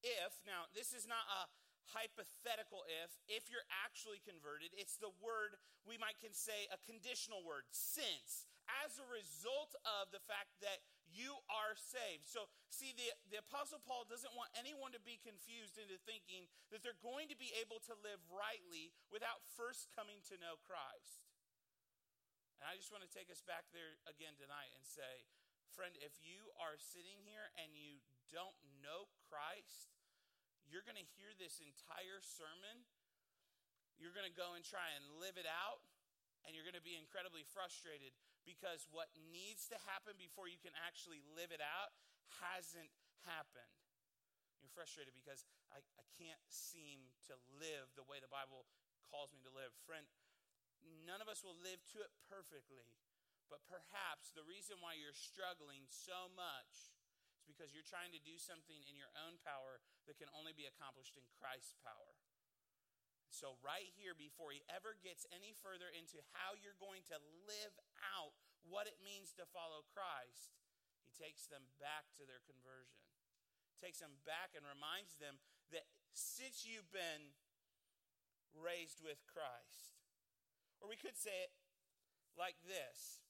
If, 0.02 0.38
now, 0.47 0.71
this 0.78 0.95
is 0.95 1.11
not 1.11 1.26
a 1.26 1.50
hypothetical 1.90 2.85
if, 3.02 3.17
if 3.26 3.49
you're 3.49 3.67
actually 3.83 4.21
converted, 4.23 4.71
it's 4.76 5.00
the 5.00 5.11
word 5.19 5.57
we 5.88 5.97
might 5.97 6.21
can 6.21 6.37
say 6.37 6.69
a 6.69 6.78
conditional 6.85 7.40
word, 7.43 7.64
since, 7.73 8.47
as 8.85 9.00
a 9.00 9.07
result 9.09 9.73
of 9.83 10.12
the 10.12 10.21
fact 10.28 10.52
that 10.61 10.85
you 11.09 11.41
are 11.49 11.75
saved. 11.75 12.29
So, 12.29 12.49
see, 12.69 12.93
the, 12.95 13.09
the 13.33 13.41
Apostle 13.41 13.81
Paul 13.83 14.05
doesn't 14.05 14.33
want 14.37 14.53
anyone 14.57 14.93
to 14.93 15.03
be 15.03 15.21
confused 15.21 15.81
into 15.81 15.97
thinking 16.05 16.47
that 16.69 16.85
they're 16.85 16.99
going 17.00 17.33
to 17.33 17.38
be 17.38 17.53
able 17.59 17.81
to 17.88 17.95
live 18.05 18.21
rightly 18.29 18.93
without 19.09 19.45
first 19.57 19.88
coming 19.93 20.21
to 20.29 20.41
know 20.41 20.61
Christ. 20.65 21.25
And 22.59 22.67
I 22.67 22.75
just 22.75 22.91
want 22.91 23.07
to 23.07 23.12
take 23.12 23.31
us 23.31 23.41
back 23.43 23.71
there 23.71 23.99
again 24.11 24.35
tonight 24.35 24.75
and 24.75 24.83
say, 24.83 25.27
friend, 25.71 25.95
if 26.03 26.19
you 26.19 26.50
are 26.59 26.75
sitting 26.75 27.23
here 27.23 27.55
and 27.55 27.71
you 27.71 28.03
don't 28.35 28.57
know 28.83 29.07
Christ, 29.31 29.95
you're 30.67 30.85
going 30.85 30.99
to 30.99 31.15
hear 31.17 31.33
this 31.38 31.62
entire 31.62 32.21
sermon. 32.21 32.85
You're 33.97 34.15
going 34.15 34.29
to 34.29 34.35
go 34.35 34.59
and 34.59 34.62
try 34.67 34.95
and 34.95 35.23
live 35.23 35.38
it 35.41 35.49
out, 35.49 35.83
and 36.47 36.55
you're 36.55 36.67
going 36.67 36.79
to 36.79 36.85
be 36.85 36.95
incredibly 36.95 37.43
frustrated 37.43 38.15
because 38.49 38.88
what 38.88 39.12
needs 39.28 39.69
to 39.69 39.76
happen 39.85 40.17
before 40.17 40.49
you 40.49 40.57
can 40.57 40.73
actually 40.88 41.21
live 41.37 41.52
it 41.52 41.61
out 41.61 41.93
hasn't 42.40 42.88
happened. 43.28 43.76
You're 44.64 44.73
frustrated 44.73 45.12
because 45.12 45.45
I, 45.69 45.85
I 46.00 46.05
can't 46.17 46.40
seem 46.49 47.12
to 47.28 47.37
live 47.61 47.93
the 47.93 48.09
way 48.09 48.25
the 48.25 48.33
Bible 48.33 48.64
calls 49.12 49.37
me 49.37 49.45
to 49.45 49.52
live. 49.52 49.76
Friend, 49.85 50.09
none 51.05 51.21
of 51.21 51.28
us 51.28 51.45
will 51.45 51.61
live 51.61 51.85
to 51.93 52.00
it 52.00 52.11
perfectly, 52.25 52.97
but 53.52 53.61
perhaps 53.69 54.33
the 54.33 54.49
reason 54.49 54.81
why 54.81 54.97
you're 54.97 55.12
struggling 55.12 55.85
so 55.93 56.33
much 56.33 56.97
is 57.37 57.45
because 57.45 57.76
you're 57.76 57.87
trying 57.87 58.12
to 58.17 58.23
do 58.25 58.40
something 58.40 58.81
in 58.88 58.97
your 58.97 59.12
own 59.28 59.37
power 59.45 59.85
that 60.09 60.17
can 60.17 60.33
only 60.33 60.57
be 60.57 60.64
accomplished 60.64 61.21
in 61.21 61.25
Christ's 61.37 61.76
power. 61.85 62.17
So, 63.28 63.61
right 63.61 63.88
here, 63.94 64.16
before 64.16 64.56
he 64.56 64.64
ever 64.73 64.97
gets 65.04 65.28
any 65.28 65.52
further 65.52 65.92
into 65.92 66.18
how 66.32 66.56
you're 66.56 66.78
going 66.80 67.04
to 67.12 67.20
live 67.44 67.75
out 68.16 68.32
what 68.64 68.88
it 68.88 68.97
means 69.04 69.37
to 69.37 69.44
follow 69.52 69.85
Christ, 69.92 70.56
he 71.04 71.12
takes 71.12 71.49
them 71.49 71.68
back 71.76 72.08
to 72.16 72.25
their 72.25 72.40
conversion. 72.49 73.04
Takes 73.76 74.00
them 74.00 74.16
back 74.25 74.56
and 74.56 74.64
reminds 74.64 75.14
them 75.20 75.38
that 75.70 75.87
since 76.16 76.64
you've 76.64 76.90
been 76.90 77.37
raised 78.56 79.04
with 79.04 79.20
Christ, 79.28 80.00
or 80.80 80.88
we 80.88 80.99
could 80.99 81.14
say 81.14 81.47
it 81.47 81.52
like 82.35 82.58
this 82.64 83.23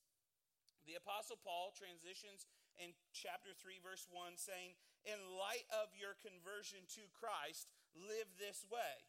the 0.88 0.97
Apostle 0.97 1.37
Paul 1.37 1.75
transitions 1.76 2.49
in 2.81 2.97
chapter 3.12 3.52
3, 3.52 3.76
verse 3.83 4.09
1, 4.09 4.40
saying, 4.40 4.78
In 5.05 5.19
light 5.37 5.69
of 5.75 5.93
your 5.93 6.17
conversion 6.17 6.87
to 6.97 7.05
Christ, 7.12 7.69
live 7.93 8.31
this 8.40 8.64
way. 8.71 9.08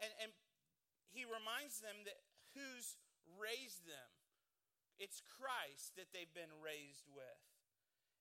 And, 0.00 0.12
and 0.20 0.30
he 1.12 1.28
reminds 1.28 1.80
them 1.84 2.04
that 2.08 2.20
who's 2.56 2.96
raised 3.36 3.84
them? 3.84 4.10
It's 5.00 5.24
Christ 5.24 5.96
that 5.96 6.12
they've 6.12 6.32
been 6.36 6.52
raised 6.60 7.08
with. 7.08 7.40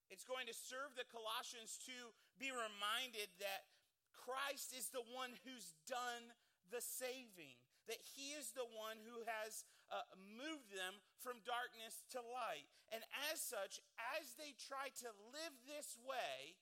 It's 0.07 0.25
going 0.25 0.47
to 0.47 0.55
serve 0.55 0.95
the 0.95 1.07
Colossians 1.07 1.77
to 1.85 2.15
be 2.39 2.49
reminded 2.49 3.29
that 3.43 3.67
Christ 4.15 4.73
is 4.73 4.89
the 4.89 5.05
one 5.05 5.37
who's 5.43 5.75
done 5.85 6.33
the 6.73 6.81
saving, 6.81 7.59
that 7.85 8.01
he 8.01 8.33
is 8.33 8.53
the 8.53 8.65
one 8.65 8.97
who 9.05 9.25
has 9.25 9.65
uh, 9.89 10.05
moved 10.17 10.69
them 10.73 11.01
from 11.21 11.41
darkness 11.45 12.05
to 12.13 12.21
light. 12.21 12.69
And 12.93 13.01
as 13.29 13.41
such, 13.41 13.81
as 14.17 14.37
they 14.37 14.53
try 14.57 14.93
to 15.01 15.09
live 15.33 15.55
this 15.65 15.97
way, 16.01 16.57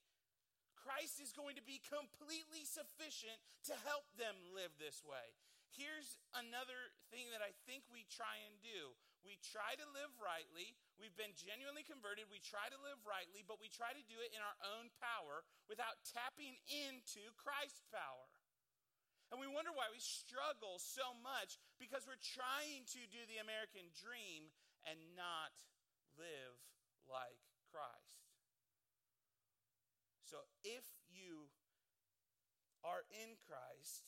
Christ 0.88 1.20
is 1.20 1.36
going 1.36 1.60
to 1.60 1.66
be 1.68 1.84
completely 1.84 2.64
sufficient 2.64 3.36
to 3.68 3.76
help 3.84 4.08
them 4.16 4.40
live 4.56 4.72
this 4.80 5.04
way. 5.04 5.36
Here's 5.76 6.16
another 6.32 6.96
thing 7.12 7.28
that 7.36 7.44
I 7.44 7.52
think 7.68 7.84
we 7.92 8.08
try 8.08 8.40
and 8.48 8.56
do. 8.64 8.96
We 9.28 9.36
try 9.44 9.76
to 9.76 9.84
live 9.92 10.16
rightly. 10.16 10.80
We've 10.96 11.14
been 11.20 11.36
genuinely 11.36 11.84
converted. 11.84 12.32
We 12.32 12.40
try 12.40 12.72
to 12.72 12.80
live 12.80 13.04
rightly, 13.04 13.44
but 13.44 13.60
we 13.60 13.68
try 13.68 13.92
to 13.92 14.08
do 14.08 14.24
it 14.24 14.32
in 14.32 14.40
our 14.40 14.56
own 14.80 14.88
power 15.04 15.44
without 15.68 16.00
tapping 16.08 16.56
into 16.72 17.36
Christ's 17.36 17.84
power. 17.92 18.32
And 19.28 19.44
we 19.44 19.52
wonder 19.52 19.76
why 19.76 19.92
we 19.92 20.00
struggle 20.00 20.80
so 20.80 21.12
much 21.20 21.60
because 21.84 22.08
we're 22.08 22.24
trying 22.24 22.88
to 22.96 23.02
do 23.12 23.28
the 23.28 23.44
American 23.44 23.92
dream 23.92 24.56
and 24.88 24.96
not 25.20 25.52
live 26.16 26.56
like 27.12 27.44
Christ. 27.76 28.07
So 30.28 30.44
if 30.68 30.84
you 31.08 31.48
are 32.84 33.08
in 33.08 33.40
Christ, 33.40 34.04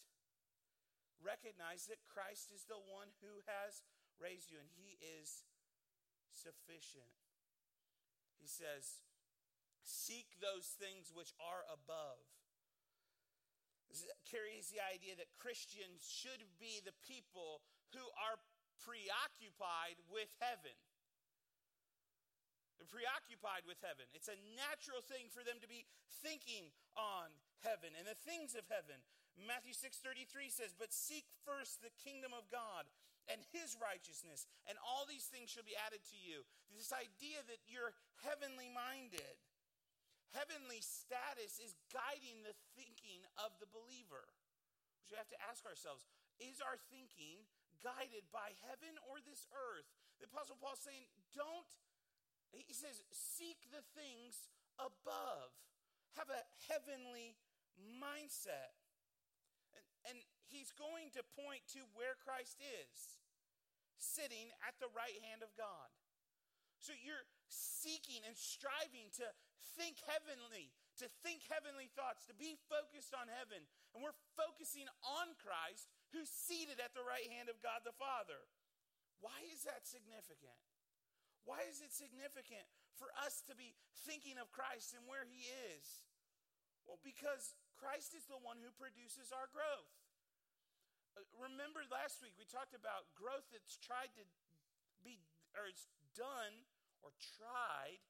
recognize 1.24 1.88
that 1.88 2.04
Christ 2.12 2.52
is 2.52 2.68
the 2.68 2.80
one 2.80 3.16
who 3.24 3.40
has 3.48 3.88
raised 4.20 4.52
you 4.52 4.60
and 4.60 4.68
he 4.76 5.00
is 5.00 5.48
sufficient. 6.36 7.16
He 8.36 8.52
says, 8.52 9.08
Seek 9.88 10.36
those 10.44 10.76
things 10.76 11.16
which 11.16 11.32
are 11.40 11.64
above 11.72 12.20
carries 14.28 14.70
the 14.70 14.84
idea 14.86 15.18
that 15.18 15.34
Christians 15.42 16.06
should 16.06 16.46
be 16.62 16.78
the 16.84 16.94
people 17.02 17.66
who 17.96 18.06
are 18.22 18.38
preoccupied 18.78 19.98
with 20.06 20.30
heaven. 20.38 20.78
Preoccupied 22.88 23.68
with 23.68 23.78
heaven. 23.86 24.08
It's 24.14 24.32
a 24.32 24.40
natural 24.56 25.02
thing 25.02 25.30
for 25.30 25.44
them 25.44 25.60
to 25.60 25.68
be 25.68 25.86
thinking 26.24 26.72
on 26.96 27.30
heaven 27.60 27.94
and 27.94 28.08
the 28.08 28.16
things 28.16 28.56
of 28.56 28.66
heaven. 28.66 29.04
Matthew 29.38 29.74
6:33 29.74 30.50
says, 30.50 30.74
"But 30.74 30.92
seek 30.92 31.30
first 31.46 31.82
the 31.82 31.92
kingdom 31.92 32.34
of 32.34 32.50
God 32.50 32.90
and 33.28 33.46
his 33.46 33.76
righteousness, 33.78 34.48
and 34.66 34.78
all 34.80 35.06
these 35.06 35.28
things 35.28 35.52
shall 35.52 35.64
be 35.64 35.78
added 35.78 36.04
to 36.06 36.18
you." 36.18 36.46
This 36.72 36.92
idea 36.92 37.44
that 37.44 37.62
you're 37.68 37.94
heavenly 38.24 38.70
minded. 38.70 39.38
Heavenly 40.34 40.82
status 40.82 41.60
is 41.60 41.76
guiding 41.90 42.44
the 42.44 42.56
thinking 42.76 43.26
of 43.38 43.60
the 43.60 43.68
believer. 43.68 44.34
We 45.10 45.18
have 45.18 45.30
to 45.30 45.42
ask 45.42 45.66
ourselves, 45.66 46.06
is 46.40 46.62
our 46.62 46.78
thinking 46.78 47.48
guided 47.82 48.30
by 48.32 48.54
heaven 48.54 48.98
or 49.00 49.22
this 49.22 49.48
earth? 49.52 49.90
The 50.20 50.26
Apostle 50.26 50.58
Paul's 50.58 50.82
saying, 50.82 51.08
don't 51.32 51.76
he 52.54 52.74
says, 52.74 53.02
seek 53.14 53.70
the 53.70 53.86
things 53.94 54.50
above. 54.82 55.54
Have 56.18 56.34
a 56.34 56.44
heavenly 56.66 57.38
mindset. 57.78 58.74
And, 59.76 59.86
and 60.10 60.18
he's 60.50 60.74
going 60.74 61.14
to 61.14 61.22
point 61.38 61.64
to 61.78 61.86
where 61.94 62.18
Christ 62.18 62.58
is, 62.60 63.22
sitting 64.00 64.50
at 64.66 64.80
the 64.82 64.90
right 64.96 65.20
hand 65.30 65.46
of 65.46 65.54
God. 65.54 65.92
So 66.80 66.96
you're 66.96 67.28
seeking 67.52 68.24
and 68.24 68.34
striving 68.34 69.12
to 69.20 69.28
think 69.76 70.00
heavenly, 70.08 70.72
to 71.04 71.12
think 71.22 71.44
heavenly 71.48 71.92
thoughts, 71.92 72.24
to 72.32 72.36
be 72.36 72.56
focused 72.72 73.12
on 73.12 73.28
heaven. 73.28 73.68
And 73.92 74.00
we're 74.00 74.18
focusing 74.40 74.88
on 75.04 75.36
Christ 75.40 75.92
who's 76.16 76.32
seated 76.32 76.80
at 76.80 76.96
the 76.96 77.04
right 77.04 77.28
hand 77.28 77.52
of 77.52 77.60
God 77.60 77.84
the 77.84 77.96
Father. 77.96 78.48
Why 79.20 79.44
is 79.52 79.68
that 79.68 79.84
significant? 79.84 80.56
Why 81.48 81.66
is 81.66 81.82
it 81.82 81.92
significant 81.92 82.66
for 82.96 83.10
us 83.24 83.42
to 83.48 83.54
be 83.56 83.76
thinking 84.06 84.38
of 84.38 84.52
Christ 84.52 84.94
and 84.94 85.08
where 85.08 85.26
He 85.26 85.48
is? 85.74 86.04
Well, 86.84 87.00
because 87.06 87.54
Christ 87.78 88.18
is 88.18 88.26
the 88.26 88.42
one 88.42 88.60
who 88.60 88.74
produces 88.76 89.30
our 89.30 89.48
growth. 89.50 89.94
Uh, 91.14 91.26
remember 91.38 91.86
last 91.90 92.20
week 92.20 92.36
we 92.38 92.50
talked 92.50 92.74
about 92.74 93.10
growth 93.14 93.48
that's 93.54 93.80
tried 93.80 94.12
to 94.18 94.26
be, 95.06 95.22
or 95.56 95.70
it's 95.70 95.88
done 96.18 96.68
or 97.06 97.16
tried 97.40 98.04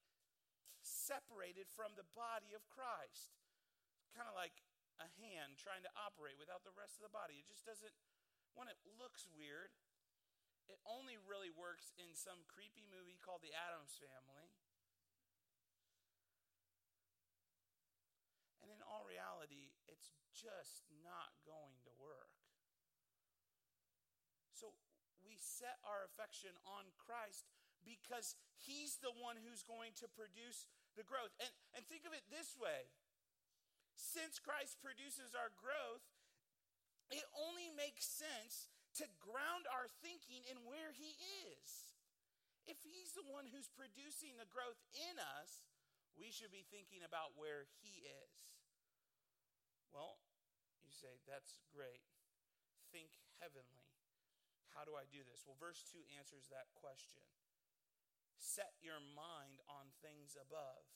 separated 0.82 1.68
from 1.70 1.94
the 1.94 2.08
body 2.16 2.56
of 2.56 2.66
Christ. 2.72 3.36
Kind 4.16 4.26
of 4.26 4.34
like 4.34 4.64
a 4.98 5.08
hand 5.22 5.56
trying 5.56 5.84
to 5.86 5.92
operate 5.96 6.36
without 6.36 6.66
the 6.66 6.74
rest 6.74 6.98
of 6.98 7.06
the 7.06 7.14
body. 7.14 7.40
It 7.40 7.46
just 7.48 7.64
doesn't, 7.64 7.94
when 8.58 8.66
it 8.66 8.76
looks 8.98 9.28
weird, 9.32 9.72
it 10.70 10.80
only 10.86 11.18
really 11.26 11.50
works 11.50 11.90
in 11.98 12.14
some 12.14 12.46
creepy 12.46 12.86
movie 12.86 13.18
called 13.18 13.42
The 13.42 13.50
Addams 13.52 13.98
Family. 13.98 14.54
And 18.62 18.70
in 18.70 18.80
all 18.86 19.02
reality, 19.02 19.74
it's 19.90 20.14
just 20.30 20.86
not 21.02 21.34
going 21.42 21.74
to 21.82 21.90
work. 21.98 22.30
So 24.54 24.70
we 25.26 25.34
set 25.36 25.82
our 25.82 26.06
affection 26.06 26.54
on 26.62 26.94
Christ 26.94 27.50
because 27.82 28.38
he's 28.54 29.02
the 29.02 29.12
one 29.12 29.40
who's 29.40 29.66
going 29.66 29.96
to 29.98 30.06
produce 30.06 30.70
the 30.94 31.02
growth. 31.02 31.32
And, 31.42 31.50
and 31.74 31.82
think 31.90 32.06
of 32.06 32.14
it 32.14 32.28
this 32.30 32.54
way 32.54 32.92
since 34.00 34.40
Christ 34.40 34.80
produces 34.80 35.36
our 35.36 35.52
growth, 35.60 36.04
it 37.12 37.26
only 37.36 37.68
makes 37.68 38.08
sense 38.08 38.72
to 38.98 39.06
ground 39.22 39.70
our 39.70 39.86
thinking 40.02 40.42
in 40.50 40.58
where 40.66 40.90
He 40.90 41.14
is. 41.46 41.94
If 42.66 42.82
He's 42.82 43.14
the 43.14 43.26
one 43.26 43.46
who's 43.46 43.70
producing 43.70 44.34
the 44.36 44.50
growth 44.50 44.80
in 44.96 45.16
us, 45.38 45.68
we 46.18 46.34
should 46.34 46.50
be 46.50 46.66
thinking 46.68 47.06
about 47.06 47.38
where 47.38 47.70
He 47.80 48.02
is. 48.02 48.34
Well, 49.94 50.18
you 50.82 50.90
say, 50.90 51.22
that's 51.26 51.58
great. 51.70 52.02
Think 52.90 53.14
heavenly. 53.38 53.86
How 54.74 54.86
do 54.86 54.94
I 54.94 55.06
do 55.10 55.22
this? 55.26 55.42
Well, 55.46 55.58
verse 55.58 55.82
2 55.90 55.98
answers 56.18 56.46
that 56.50 56.70
question. 56.78 57.22
Set 58.38 58.74
your 58.82 59.02
mind 59.02 59.62
on 59.66 59.90
things 59.98 60.38
above. 60.38 60.86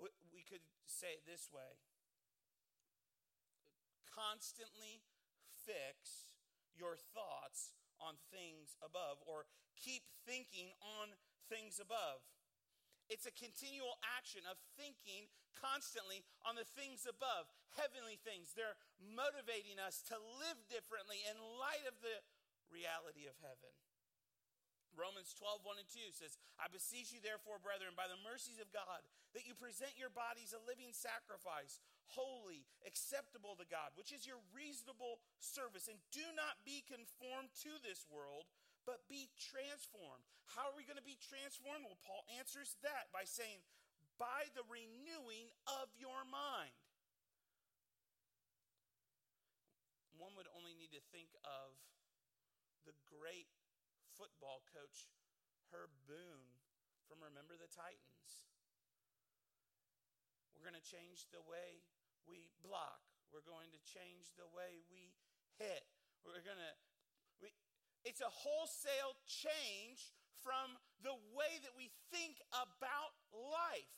We 0.00 0.44
could 0.44 0.64
say 0.84 1.16
it 1.16 1.24
this 1.24 1.48
way 1.48 1.80
constantly 4.16 5.04
fix 5.64 6.32
your 6.76 7.00
thoughts 7.16 7.74
on 7.98 8.20
things 8.28 8.76
above 8.84 9.18
or 9.24 9.48
keep 9.76 10.04
thinking 10.28 10.72
on 11.00 11.16
things 11.48 11.80
above. 11.80 12.20
It's 13.08 13.26
a 13.26 13.34
continual 13.34 13.96
action 14.18 14.42
of 14.50 14.58
thinking 14.74 15.30
constantly 15.56 16.26
on 16.42 16.58
the 16.58 16.66
things 16.66 17.06
above, 17.06 17.48
heavenly 17.78 18.18
things. 18.20 18.52
They're 18.52 18.76
motivating 18.98 19.78
us 19.78 20.02
to 20.10 20.18
live 20.42 20.58
differently 20.66 21.22
in 21.24 21.38
light 21.38 21.86
of 21.86 21.96
the 22.02 22.18
reality 22.68 23.30
of 23.30 23.38
heaven. 23.38 23.72
Romans 24.96 25.36
12, 25.36 25.60
1 25.60 25.76
and 25.76 25.90
2 25.92 26.08
says, 26.16 26.40
I 26.56 26.72
beseech 26.72 27.12
you, 27.12 27.20
therefore, 27.20 27.60
brethren, 27.60 27.92
by 27.92 28.08
the 28.08 28.16
mercies 28.24 28.56
of 28.58 28.72
God, 28.72 29.04
that 29.36 29.44
you 29.44 29.52
present 29.52 29.92
your 30.00 30.08
bodies 30.08 30.56
a 30.56 30.60
living 30.64 30.96
sacrifice, 30.96 31.84
holy, 32.12 32.68
acceptable 32.86 33.58
to 33.58 33.66
God, 33.66 33.94
which 33.98 34.14
is 34.14 34.26
your 34.26 34.38
reasonable 34.54 35.18
service. 35.40 35.90
And 35.90 35.98
do 36.14 36.24
not 36.34 36.60
be 36.62 36.86
conformed 36.86 37.50
to 37.66 37.72
this 37.82 38.06
world, 38.06 38.46
but 38.86 39.08
be 39.10 39.32
transformed. 39.38 40.22
How 40.54 40.70
are 40.70 40.76
we 40.78 40.86
going 40.86 41.00
to 41.00 41.04
be 41.04 41.18
transformed? 41.18 41.86
Well, 41.86 41.98
Paul 42.06 42.22
answers 42.38 42.78
that 42.86 43.10
by 43.10 43.26
saying, 43.26 43.62
by 44.16 44.48
the 44.56 44.64
renewing 44.64 45.52
of 45.68 45.92
your 45.98 46.24
mind. 46.24 46.72
One 50.16 50.32
would 50.40 50.48
only 50.56 50.72
need 50.72 50.96
to 50.96 51.04
think 51.12 51.36
of 51.44 51.76
the 52.88 52.96
great 53.04 53.52
football 54.16 54.64
coach 54.72 55.12
Herb 55.68 55.92
Boone 56.08 56.56
from 57.04 57.20
Remember 57.20 57.52
the 57.58 57.68
Titans. 57.68 58.48
We're 60.56 60.64
going 60.64 60.80
to 60.80 60.88
change 60.88 61.28
the 61.28 61.44
way 61.44 61.84
we 62.28 62.50
block. 62.62 63.02
We're 63.32 63.46
going 63.46 63.70
to 63.74 63.80
change 63.82 64.34
the 64.38 64.46
way 64.54 64.82
we 64.90 65.14
hit. 65.58 65.86
We're 66.22 66.42
going 66.42 66.60
to 66.60 66.74
we, 67.42 67.52
it's 68.04 68.20
a 68.20 68.30
wholesale 68.30 69.18
change 69.26 70.14
from 70.42 70.78
the 71.02 71.14
way 71.34 71.58
that 71.62 71.74
we 71.74 71.90
think 72.10 72.38
about 72.54 73.18
life. 73.34 73.94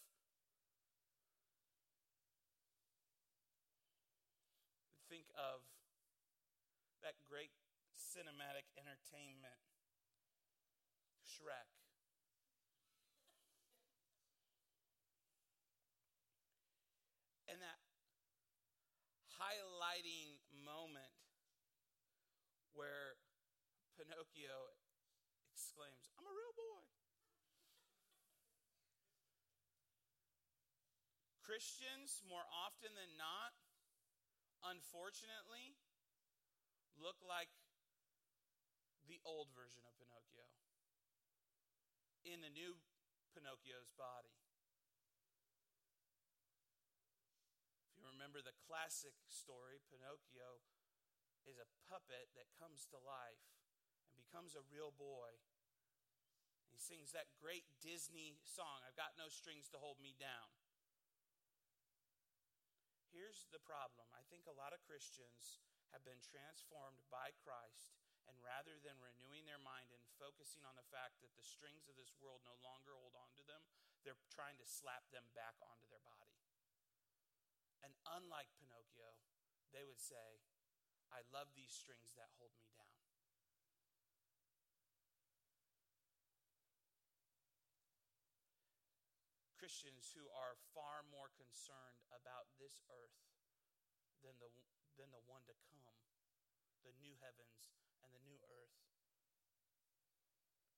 Think 5.09 5.29
of 5.37 5.61
that 7.03 7.17
great 7.29 7.53
cinematic 7.97 8.69
entertainment 8.77 9.61
Shrek. 11.25 11.69
And 17.49 17.61
that 17.63 17.81
highlighting 19.39 20.43
moment 20.67 21.15
where 22.75 23.19
Pinocchio 23.95 24.75
exclaims, 25.55 26.11
I'm 26.19 26.27
a 26.27 26.35
real 26.35 26.55
boy. 26.55 26.87
Christians, 31.43 32.21
more 32.29 32.45
often 32.53 32.93
than 32.93 33.17
not, 33.17 33.57
unfortunately, 34.69 35.81
look 37.01 37.17
like 37.25 37.49
the 39.09 39.17
old 39.25 39.49
version 39.57 39.81
of 39.89 39.97
Pinocchio 39.97 40.45
in 42.29 42.45
the 42.45 42.53
new 42.53 42.77
Pinocchio's 43.33 43.89
body. 43.97 44.37
If 47.89 47.97
you 47.97 48.05
remember 48.19 48.43
the 48.43 48.59
classic 48.67 49.15
story, 49.31 49.79
Pinocchio 49.95 50.59
is 51.47 51.63
a 51.63 51.71
puppet 51.87 52.27
that 52.35 52.51
comes 52.59 52.83
to 52.91 52.99
life 52.99 53.47
and 54.11 54.19
becomes 54.19 54.59
a 54.59 54.67
real 54.75 54.91
boy. 54.91 55.39
He 56.75 56.83
sings 56.83 57.15
that 57.15 57.31
great 57.39 57.63
Disney 57.79 58.43
song, 58.43 58.83
I've 58.83 58.99
got 58.99 59.15
no 59.15 59.31
strings 59.31 59.71
to 59.71 59.79
hold 59.79 60.03
me 60.03 60.19
down. 60.19 60.51
Here's 63.15 63.47
the 63.55 63.63
problem 63.63 64.11
I 64.11 64.27
think 64.27 64.51
a 64.51 64.59
lot 64.59 64.75
of 64.75 64.83
Christians 64.83 65.63
have 65.95 66.03
been 66.03 66.19
transformed 66.19 66.99
by 67.15 67.31
Christ 67.47 68.03
and 68.27 68.35
rather 68.43 68.83
than 68.83 68.99
renewing 68.99 69.47
their 69.47 69.63
mind 69.63 69.95
and 69.95 70.03
focusing 70.19 70.67
on 70.67 70.75
the 70.75 70.91
fact 70.91 71.23
that 71.23 71.31
the 71.39 71.47
strings 71.47 71.87
of 71.87 71.95
this 71.95 72.19
world 72.19 72.43
no 72.43 72.59
longer 72.67 72.99
hold 72.99 73.15
on 73.15 73.31
to 73.39 73.47
them, 73.47 73.63
they're 74.03 74.19
trying 74.35 74.59
to 74.59 74.67
slap 74.67 75.07
them 75.15 75.31
back 75.39 75.55
onto 75.63 75.87
their 75.87 76.03
body. 76.03 76.38
And 77.83 77.95
unlike 78.19 78.51
Pinocchio, 78.59 79.15
they 79.71 79.85
would 79.87 80.01
say, 80.01 80.43
I 81.15 81.25
love 81.33 81.49
these 81.57 81.73
strings 81.73 82.13
that 82.19 82.29
hold 82.37 82.53
me 82.59 82.69
down. 82.73 82.99
Christians 89.57 90.09
who 90.17 90.25
are 90.33 90.57
far 90.73 91.05
more 91.13 91.29
concerned 91.37 92.01
about 92.15 92.49
this 92.57 92.81
earth 92.89 93.21
than 94.25 94.33
the, 94.41 94.49
than 94.97 95.13
the 95.13 95.21
one 95.29 95.45
to 95.45 95.55
come, 95.69 95.99
the 96.87 96.95
new 97.03 97.13
heavens 97.21 97.75
and 98.01 98.15
the 98.15 98.23
new 98.25 98.39
earth. 98.49 98.79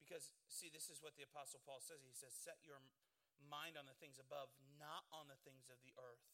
Because, 0.01 0.35
see, 0.51 0.73
this 0.73 0.91
is 0.91 0.99
what 0.99 1.15
the 1.15 1.23
Apostle 1.23 1.63
Paul 1.63 1.79
says. 1.79 2.03
He 2.03 2.11
says, 2.11 2.35
Set 2.35 2.59
your 2.67 2.83
mind 3.47 3.79
on 3.79 3.87
the 3.87 3.95
things 4.03 4.19
above, 4.19 4.51
not 4.75 5.07
on 5.15 5.31
the 5.31 5.39
things 5.47 5.71
of 5.71 5.79
the 5.87 5.95
earth. 5.95 6.27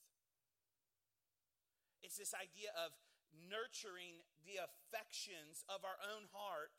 It's 2.05 2.17
this 2.17 2.37
idea 2.37 2.73
of 2.77 2.95
nurturing 3.35 4.25
the 4.49 4.63
affections 4.63 5.67
of 5.69 5.85
our 5.85 5.99
own 6.15 6.31
heart 6.33 6.73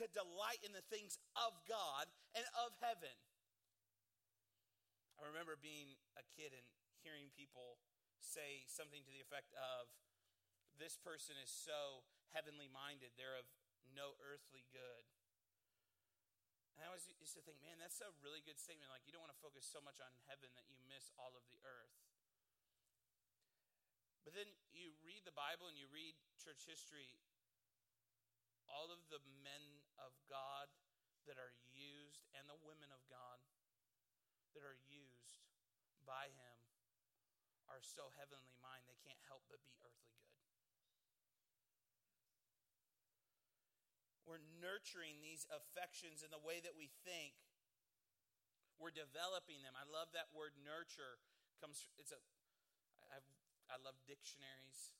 to 0.00 0.08
delight 0.10 0.64
in 0.64 0.72
the 0.72 0.84
things 0.88 1.20
of 1.36 1.52
God 1.68 2.08
and 2.32 2.46
of 2.56 2.72
heaven. 2.80 3.12
I 5.20 5.28
remember 5.28 5.54
being 5.60 5.94
a 6.18 6.24
kid 6.34 6.56
and 6.56 6.66
hearing 7.04 7.30
people 7.36 7.78
say 8.18 8.66
something 8.66 9.04
to 9.04 9.12
the 9.12 9.22
effect 9.22 9.52
of, 9.54 9.86
This 10.80 10.96
person 10.98 11.36
is 11.38 11.52
so 11.52 12.02
heavenly 12.32 12.66
minded, 12.66 13.12
they're 13.14 13.36
of 13.38 13.46
no 13.92 14.16
earthly 14.18 14.64
good. 14.72 15.04
And 16.74 16.80
I 16.82 16.88
always 16.88 17.04
used 17.20 17.36
to 17.36 17.44
think, 17.44 17.60
man, 17.60 17.76
that's 17.76 18.00
a 18.00 18.08
really 18.24 18.40
good 18.40 18.56
statement. 18.56 18.88
Like, 18.88 19.04
you 19.04 19.12
don't 19.12 19.20
want 19.20 19.30
to 19.30 19.42
focus 19.44 19.68
so 19.68 19.78
much 19.84 20.00
on 20.00 20.10
heaven 20.26 20.48
that 20.56 20.64
you 20.66 20.80
miss 20.88 21.12
all 21.20 21.36
of 21.36 21.44
the 21.52 21.60
earth. 21.62 21.92
But 24.22 24.38
then 24.38 24.50
you 24.70 24.94
read 25.02 25.26
the 25.26 25.34
Bible 25.34 25.66
and 25.66 25.74
you 25.74 25.90
read 25.90 26.14
church 26.38 26.62
history, 26.66 27.10
all 28.70 28.90
of 28.94 29.02
the 29.10 29.22
men 29.42 29.82
of 29.98 30.14
God 30.30 30.70
that 31.26 31.38
are 31.38 31.54
used 31.70 32.26
and 32.34 32.46
the 32.46 32.58
women 32.62 32.90
of 32.90 33.02
God 33.10 33.38
that 34.54 34.62
are 34.62 34.78
used 34.86 35.42
by 36.06 36.30
Him 36.34 36.56
are 37.70 37.82
so 37.82 38.10
heavenly 38.18 38.58
minded 38.58 38.90
they 38.90 39.00
can't 39.06 39.22
help 39.30 39.46
but 39.46 39.62
be 39.62 39.74
earthly 39.80 40.12
good. 40.18 40.32
We're 44.26 44.42
nurturing 44.62 45.20
these 45.20 45.44
affections 45.50 46.22
in 46.22 46.30
the 46.30 46.40
way 46.40 46.62
that 46.62 46.78
we 46.78 46.88
think. 47.02 47.34
We're 48.78 48.94
developing 48.94 49.62
them. 49.62 49.74
I 49.78 49.86
love 49.86 50.10
that 50.14 50.30
word 50.34 50.54
nurture. 50.62 51.22
Comes 51.62 51.86
it's 51.98 52.10
a 52.10 52.18
I've, 53.12 53.26
I 53.72 53.80
love 53.80 53.96
dictionaries. 54.04 54.92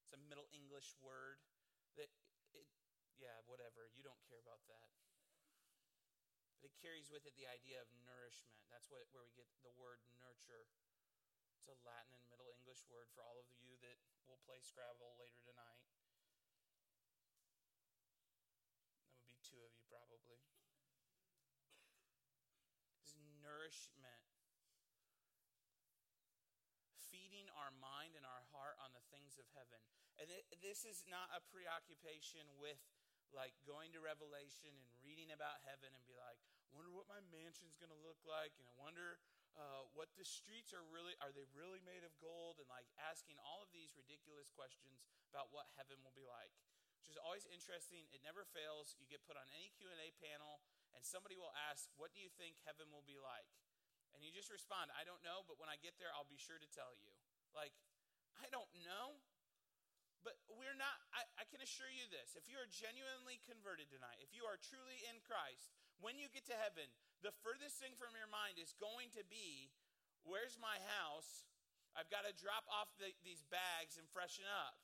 It's 0.00 0.16
a 0.16 0.20
Middle 0.32 0.48
English 0.56 0.96
word 1.04 1.44
that 2.00 2.08
it, 2.56 2.64
yeah, 3.20 3.36
whatever. 3.44 3.92
You 3.92 4.00
don't 4.00 4.20
care 4.24 4.40
about 4.40 4.64
that 4.72 4.88
but 6.64 6.72
it 6.72 6.80
carries 6.80 7.12
with 7.12 7.28
it 7.28 7.36
the 7.36 7.44
idea 7.44 7.76
of 7.76 7.92
nourishment. 8.08 8.56
That's 8.72 8.88
what, 8.88 9.04
where 9.12 9.20
we 9.20 9.36
get 9.36 9.44
the 9.60 9.76
word 9.76 10.00
nurture. 10.16 10.64
It's 11.60 11.68
a 11.68 11.76
Latin 11.84 12.16
and 12.16 12.24
Middle 12.32 12.48
English 12.48 12.80
word 12.88 13.12
for 13.12 13.20
all 13.20 13.36
of 13.36 13.44
you 13.60 13.76
that 13.84 14.00
will 14.24 14.40
play 14.48 14.64
Scrabble 14.64 15.12
later 15.20 15.36
tonight. 15.44 15.84
That 19.04 19.12
would 19.12 19.28
be 19.28 19.36
two 19.44 19.60
of 19.60 19.76
you 19.76 19.84
probably. 19.92 20.40
It's 22.96 23.12
nourishment. 23.44 24.24
Feeding 27.12 27.52
our 27.60 27.76
mind 27.76 28.16
and 28.16 28.24
our 28.24 28.48
heart 28.56 28.80
on 28.80 28.96
the 28.96 29.04
things 29.34 29.42
of 29.42 29.50
heaven. 29.58 29.82
And 30.22 30.30
it, 30.30 30.46
this 30.62 30.86
is 30.86 31.02
not 31.10 31.26
a 31.34 31.42
preoccupation 31.50 32.46
with 32.62 32.78
like 33.34 33.50
going 33.66 33.90
to 33.90 33.98
Revelation 33.98 34.70
and 34.70 34.86
reading 35.02 35.34
about 35.34 35.58
heaven 35.66 35.90
and 35.90 36.06
be 36.06 36.14
like, 36.14 36.38
wonder 36.70 36.94
what 36.94 37.10
my 37.10 37.18
mansion's 37.34 37.74
going 37.74 37.90
to 37.90 37.98
look 38.06 38.22
like, 38.22 38.54
and 38.62 38.66
I 38.70 38.74
wonder 38.78 39.18
uh, 39.58 39.90
what 39.90 40.14
the 40.14 40.22
streets 40.22 40.70
are 40.70 40.86
really 40.86 41.18
are 41.18 41.34
they 41.34 41.46
really 41.50 41.82
made 41.82 42.06
of 42.06 42.14
gold, 42.22 42.62
and 42.62 42.70
like 42.70 42.86
asking 43.02 43.34
all 43.42 43.58
of 43.58 43.74
these 43.74 43.90
ridiculous 43.98 44.54
questions 44.54 45.02
about 45.26 45.50
what 45.50 45.66
heaven 45.74 45.98
will 46.06 46.14
be 46.14 46.26
like, 46.26 46.54
which 47.02 47.10
is 47.10 47.18
always 47.18 47.42
interesting. 47.50 48.06
It 48.14 48.22
never 48.22 48.46
fails. 48.54 48.94
You 49.02 49.10
get 49.10 49.26
put 49.26 49.34
on 49.34 49.46
any 49.50 49.74
Q 49.74 49.90
and 49.90 49.98
A 49.98 50.14
panel, 50.22 50.62
and 50.94 51.02
somebody 51.02 51.34
will 51.34 51.54
ask, 51.70 51.90
"What 51.98 52.14
do 52.14 52.22
you 52.22 52.30
think 52.38 52.62
heaven 52.62 52.90
will 52.94 53.06
be 53.06 53.18
like?" 53.18 53.50
And 54.14 54.22
you 54.22 54.30
just 54.30 54.50
respond, 54.50 54.94
"I 54.94 55.02
don't 55.02 55.22
know, 55.26 55.42
but 55.46 55.58
when 55.58 55.70
I 55.70 55.78
get 55.78 55.98
there, 55.98 56.10
I'll 56.14 56.26
be 56.26 56.38
sure 56.38 56.58
to 56.58 56.70
tell 56.70 56.94
you." 56.94 57.10
Like, 57.54 57.74
I 58.40 58.46
don't 58.50 58.70
know. 58.86 59.18
But 60.24 60.40
we're 60.48 60.72
not, 60.72 60.96
I, 61.12 61.28
I, 61.36 61.44
can 61.44 61.60
assure 61.60 61.92
you 61.92 62.08
this. 62.08 62.32
If 62.32 62.48
you 62.48 62.56
are 62.56 62.64
genuinely 62.64 63.44
converted 63.44 63.92
tonight, 63.92 64.24
if 64.24 64.32
you 64.32 64.48
are 64.48 64.56
truly 64.56 65.04
in 65.12 65.20
Christ, 65.20 65.68
when 66.00 66.16
you 66.16 66.32
get 66.32 66.48
to 66.48 66.56
heaven, 66.56 66.88
the 67.20 67.36
furthest 67.44 67.76
thing 67.76 67.92
from 68.00 68.16
your 68.16 68.28
mind 68.32 68.56
is 68.56 68.72
going 68.80 69.12
to 69.20 69.24
be 69.28 69.68
where's 70.24 70.56
my 70.56 70.80
house? 70.96 71.44
I've 71.92 72.08
got 72.08 72.24
to 72.24 72.32
drop 72.32 72.64
off 72.72 72.88
the, 72.96 73.12
these 73.22 73.44
bags 73.52 74.00
and 74.00 74.08
freshen 74.10 74.48
up. 74.48 74.80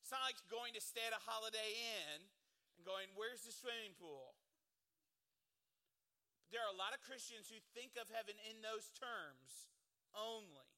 It's 0.00 0.10
not 0.10 0.24
like 0.24 0.40
going 0.48 0.72
to 0.74 0.82
stay 0.82 1.04
at 1.04 1.14
a 1.14 1.22
Holiday 1.22 1.76
Inn 2.00 2.26
and 2.76 2.82
going, 2.82 3.12
where's 3.14 3.44
the 3.44 3.52
swimming 3.52 3.94
pool? 4.00 4.34
There 6.50 6.64
are 6.64 6.72
a 6.72 6.80
lot 6.80 6.96
of 6.96 7.00
Christians 7.04 7.48
who 7.48 7.60
think 7.76 7.96
of 8.00 8.08
heaven 8.08 8.36
in 8.48 8.64
those 8.64 8.88
terms 8.96 9.72
only. 10.12 10.71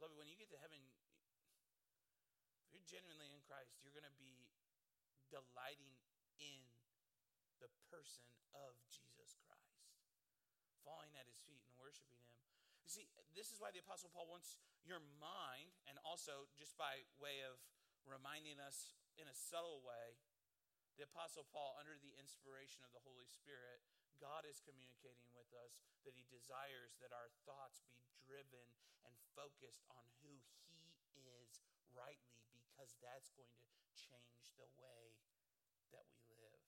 Beloved, 0.00 0.16
when 0.16 0.32
you 0.32 0.40
get 0.40 0.48
to 0.48 0.56
heaven, 0.56 0.80
if 2.64 2.72
you're 2.72 2.88
genuinely 2.88 3.28
in 3.28 3.44
Christ, 3.44 3.76
you're 3.84 3.92
going 3.92 4.08
to 4.08 4.16
be 4.16 4.48
delighting 5.28 5.92
in 6.40 6.64
the 7.60 7.68
person 7.92 8.24
of 8.56 8.80
Jesus 8.88 9.36
Christ, 9.44 9.92
falling 10.88 11.12
at 11.20 11.28
his 11.28 11.36
feet 11.44 11.60
and 11.68 11.76
worshiping 11.76 12.16
him. 12.16 12.32
You 12.80 12.88
see, 12.88 13.04
this 13.36 13.52
is 13.52 13.60
why 13.60 13.76
the 13.76 13.84
Apostle 13.84 14.08
Paul 14.08 14.24
wants 14.32 14.56
your 14.88 15.04
mind, 15.20 15.76
and 15.84 16.00
also 16.00 16.48
just 16.56 16.80
by 16.80 17.04
way 17.20 17.44
of 17.44 17.60
reminding 18.08 18.56
us 18.56 18.96
in 19.20 19.28
a 19.28 19.36
subtle 19.36 19.84
way, 19.84 20.16
the 20.96 21.04
Apostle 21.04 21.44
Paul, 21.52 21.76
under 21.76 22.00
the 22.00 22.16
inspiration 22.16 22.88
of 22.88 22.96
the 22.96 23.04
Holy 23.04 23.28
Spirit, 23.28 23.84
God 24.16 24.48
is 24.48 24.64
communicating 24.64 25.28
with 25.36 25.52
us 25.60 25.84
that 26.08 26.16
He 26.16 26.24
desires 26.32 26.96
that 27.04 27.12
our 27.12 27.28
thoughts 27.44 27.84
be 27.92 28.08
driven 28.24 28.64
and 29.06 29.14
focused 29.36 29.84
on 29.92 30.04
who 30.20 30.32
He 30.68 30.92
is 31.16 31.62
rightly 31.92 32.44
because 32.52 32.96
that's 33.00 33.32
going 33.36 33.50
to 33.50 33.64
change 33.96 34.54
the 34.56 34.68
way 34.80 35.16
that 35.92 36.06
we 36.14 36.22
live. 36.28 36.64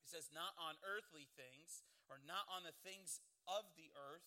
He 0.00 0.08
says, 0.08 0.30
not 0.30 0.54
on 0.56 0.78
earthly 0.86 1.26
things 1.34 1.82
or 2.06 2.22
not 2.22 2.46
on 2.46 2.62
the 2.62 2.76
things 2.86 3.18
of 3.50 3.66
the 3.74 3.90
earth. 3.98 4.26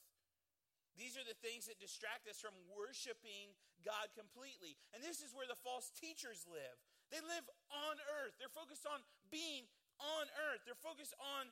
These 0.99 1.15
are 1.15 1.23
the 1.23 1.37
things 1.39 1.71
that 1.71 1.79
distract 1.79 2.27
us 2.27 2.43
from 2.43 2.51
worshiping 2.67 3.55
God 3.87 4.11
completely. 4.19 4.75
And 4.91 4.99
this 4.99 5.23
is 5.23 5.31
where 5.31 5.47
the 5.47 5.55
false 5.55 5.87
teachers 5.95 6.43
live. 6.43 6.75
They 7.07 7.23
live 7.23 7.47
on 7.71 7.95
earth. 8.19 8.35
They're 8.35 8.51
focused 8.51 8.83
on 8.83 8.99
being 9.31 9.65
on 9.97 10.27
earth. 10.51 10.67
They're 10.67 10.79
focused 10.83 11.15
on 11.17 11.47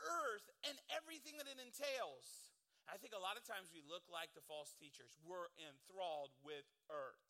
earth 0.00 0.46
and 0.64 0.76
everything 0.90 1.36
that 1.36 1.46
it 1.46 1.60
entails. 1.60 2.49
I 2.88 2.96
think 2.98 3.12
a 3.12 3.22
lot 3.22 3.36
of 3.36 3.44
times 3.44 3.70
we 3.70 3.84
look 3.84 4.06
like 4.08 4.32
the 4.32 4.44
false 4.44 4.72
teachers. 4.76 5.14
We're 5.22 5.52
enthralled 5.60 6.34
with 6.40 6.66
earth. 6.90 7.22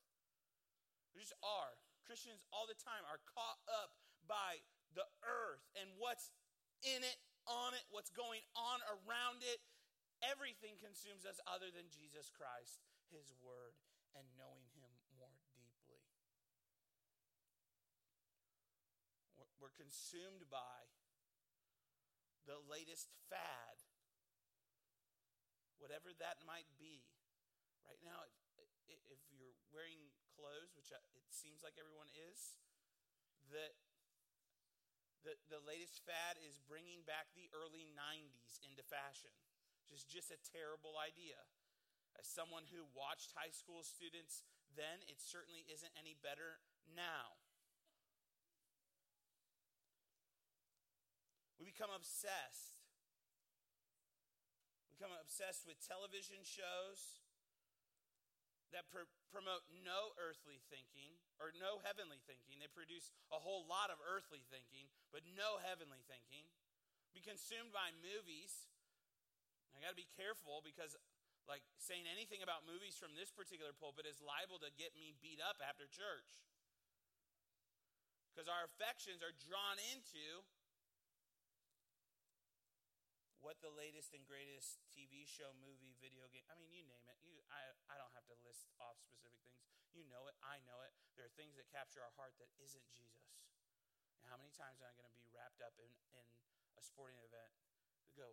We 1.13 1.25
just 1.25 1.37
are. 1.43 1.75
Christians 2.07 2.43
all 2.51 2.67
the 2.67 2.79
time 2.79 3.03
are 3.07 3.21
caught 3.27 3.61
up 3.71 3.95
by 4.27 4.63
the 4.95 5.07
earth 5.23 5.63
and 5.79 5.91
what's 5.99 6.31
in 6.83 7.03
it, 7.03 7.19
on 7.47 7.75
it, 7.77 7.85
what's 7.91 8.11
going 8.11 8.43
on 8.57 8.81
around 8.87 9.43
it. 9.43 9.61
Everything 10.21 10.77
consumes 10.77 11.25
us 11.25 11.41
other 11.49 11.73
than 11.73 11.89
Jesus 11.89 12.29
Christ, 12.29 12.85
His 13.09 13.33
Word, 13.41 13.77
and 14.13 14.27
knowing 14.37 14.69
Him 14.77 14.91
more 15.17 15.33
deeply. 15.57 16.05
We're 19.61 19.77
consumed 19.77 20.49
by 20.49 20.89
the 22.49 22.57
latest 22.65 23.13
fad, 23.29 23.77
whatever 25.81 26.13
that 26.21 26.39
might 26.45 26.69
be. 26.77 27.03
Right 27.89 28.01
now, 28.05 28.29
if 29.09 29.21
you're 29.33 29.57
wearing 29.73 30.13
clothes, 30.37 30.77
which 30.77 30.93
it 30.93 31.33
seems 31.33 31.65
like 31.65 31.81
everyone 31.81 32.13
is, 32.15 32.61
that 33.51 33.75
the, 35.25 35.37
the 35.53 35.61
latest 35.65 36.01
fad 36.05 36.41
is 36.41 36.61
bringing 36.65 37.05
back 37.05 37.33
the 37.37 37.49
early 37.53 37.89
90s 37.93 38.61
into 38.65 38.85
fashion, 38.87 39.33
which 39.85 39.93
is 39.93 40.05
just 40.07 40.33
a 40.33 40.41
terrible 40.53 40.97
idea. 40.97 41.41
As 42.17 42.29
someone 42.29 42.69
who 42.69 42.85
watched 42.93 43.37
high 43.37 43.53
school 43.53 43.85
students 43.85 44.45
then, 44.77 45.03
it 45.11 45.19
certainly 45.19 45.67
isn't 45.69 45.93
any 45.99 46.17
better 46.21 46.63
now. 46.95 47.37
We 51.61 51.69
become 51.69 51.93
obsessed. 51.93 52.80
Become 55.01 55.17
obsessed 55.17 55.65
with 55.65 55.81
television 55.81 56.45
shows, 56.45 57.25
that 58.69 58.85
pr- 58.93 59.09
promote 59.33 59.65
no 59.81 60.13
earthly 60.21 60.61
thinking 60.69 61.17
or 61.41 61.57
no 61.57 61.81
heavenly 61.81 62.21
thinking. 62.29 62.61
They 62.61 62.69
produce 62.69 63.09
a 63.33 63.41
whole 63.41 63.65
lot 63.65 63.89
of 63.89 63.97
earthly 64.05 64.45
thinking, 64.53 64.93
but 65.09 65.25
no 65.25 65.57
heavenly 65.65 66.05
thinking. 66.05 66.45
Be 67.17 67.25
consumed 67.25 67.73
by 67.73 67.97
movies. 68.05 68.69
I 69.75 69.81
got 69.81 69.97
to 69.97 69.99
be 69.99 70.13
careful 70.21 70.61
because, 70.61 70.95
like, 71.49 71.65
saying 71.81 72.05
anything 72.05 72.45
about 72.45 72.69
movies 72.69 73.01
from 73.01 73.17
this 73.17 73.33
particular 73.33 73.73
pulpit 73.73 74.05
is 74.05 74.21
liable 74.21 74.61
to 74.61 74.69
get 74.77 74.93
me 74.93 75.17
beat 75.25 75.41
up 75.41 75.65
after 75.65 75.89
church. 75.89 76.45
Because 78.31 78.53
our 78.53 78.69
affections 78.69 79.25
are 79.25 79.33
drawn 79.49 79.81
into 79.97 80.45
what 83.41 83.57
the 83.65 83.73
latest 83.73 84.13
and 84.13 84.21
greatest 84.29 84.81
TV 84.93 85.25
show, 85.25 85.57
movie, 85.65 85.97
video 85.97 86.29
game. 86.29 86.45
I 86.53 86.57
mean, 86.61 86.69
you 86.73 86.85
name 86.85 87.09
it. 87.09 87.17
You, 87.25 87.41
I, 87.49 87.73
I 87.89 87.97
don't 87.97 88.13
have 88.13 88.29
to 88.29 88.37
list 88.45 88.69
off 88.77 89.01
specific 89.01 89.41
things. 89.49 89.65
You 89.97 90.05
know 90.07 90.29
it. 90.29 90.37
I 90.45 90.61
know 90.69 90.85
it. 90.85 90.93
There 91.17 91.25
are 91.25 91.35
things 91.41 91.57
that 91.57 91.67
capture 91.73 92.05
our 92.05 92.13
heart 92.21 92.37
that 92.39 92.53
isn't 92.61 92.85
Jesus. 92.93 93.33
And 94.21 94.29
how 94.29 94.37
many 94.37 94.53
times 94.53 94.85
am 94.85 94.93
I 94.93 94.95
going 94.95 95.09
to 95.09 95.17
be 95.17 95.25
wrapped 95.33 95.65
up 95.65 95.75
in, 95.81 95.89
in 96.13 96.27
a 96.77 96.83
sporting 96.85 97.19
event 97.25 97.51
to 98.07 98.13
go, 98.13 98.29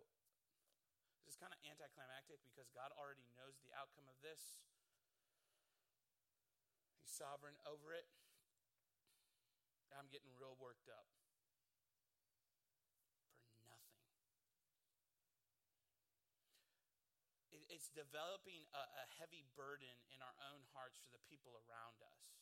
this 1.24 1.34
is 1.34 1.40
kind 1.40 1.56
of 1.56 1.60
anticlimactic 1.64 2.44
because 2.44 2.68
God 2.76 2.92
already 3.00 3.24
knows 3.32 3.56
the 3.64 3.72
outcome 3.72 4.06
of 4.12 4.16
this. 4.20 4.60
He's 7.00 7.08
sovereign 7.08 7.56
over 7.64 7.96
it. 7.96 8.04
I'm 9.98 10.06
getting 10.14 10.30
real 10.38 10.54
worked 10.62 10.86
up. 10.86 11.10
It's 17.78 17.94
developing 17.94 18.66
a, 18.74 18.82
a 18.82 19.06
heavy 19.22 19.46
burden 19.54 20.02
in 20.10 20.18
our 20.18 20.34
own 20.50 20.66
hearts 20.74 20.98
for 20.98 21.14
the 21.14 21.22
people 21.30 21.54
around 21.54 22.02
us. 22.02 22.34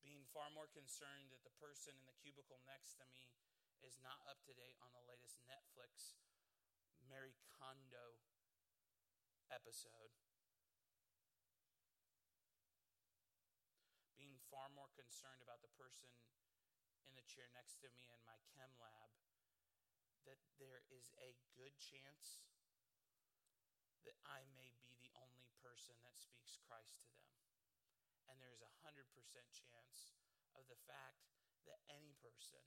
Being 0.00 0.24
far 0.32 0.48
more 0.48 0.64
concerned 0.72 1.28
that 1.28 1.44
the 1.44 1.52
person 1.60 1.92
in 1.92 2.08
the 2.08 2.16
cubicle 2.24 2.64
next 2.64 2.96
to 2.96 3.06
me 3.12 3.36
is 3.84 4.00
not 4.00 4.24
up 4.24 4.40
to 4.48 4.56
date 4.56 4.80
on 4.80 4.96
the 4.96 5.04
latest 5.04 5.44
Netflix 5.44 6.16
Mary 7.04 7.36
Kondo 7.52 8.16
episode. 9.52 10.16
Being 14.16 14.40
far 14.48 14.72
more 14.72 14.88
concerned 14.96 15.44
about 15.44 15.60
the 15.60 15.68
person 15.76 16.08
in 17.04 17.12
the 17.12 17.28
chair 17.28 17.52
next 17.52 17.76
to 17.84 17.92
me 17.92 18.08
in 18.08 18.24
my 18.24 18.40
chem 18.56 18.72
lab 18.80 19.12
that 20.26 20.42
there 20.58 20.82
is 20.90 21.14
a 21.22 21.38
good 21.54 21.74
chance 21.78 22.42
that 24.06 24.18
I 24.26 24.46
may 24.54 24.74
be 24.82 24.94
the 24.98 25.10
only 25.18 25.50
person 25.58 25.98
that 26.06 26.14
speaks 26.14 26.58
Christ 26.66 26.98
to 27.02 27.06
them. 27.10 27.26
And 28.30 28.38
there's 28.38 28.62
a 28.62 28.70
100% 28.86 29.06
chance 29.50 30.14
of 30.54 30.66
the 30.70 30.78
fact 30.86 31.26
that 31.66 31.82
any 31.90 32.14
person 32.22 32.62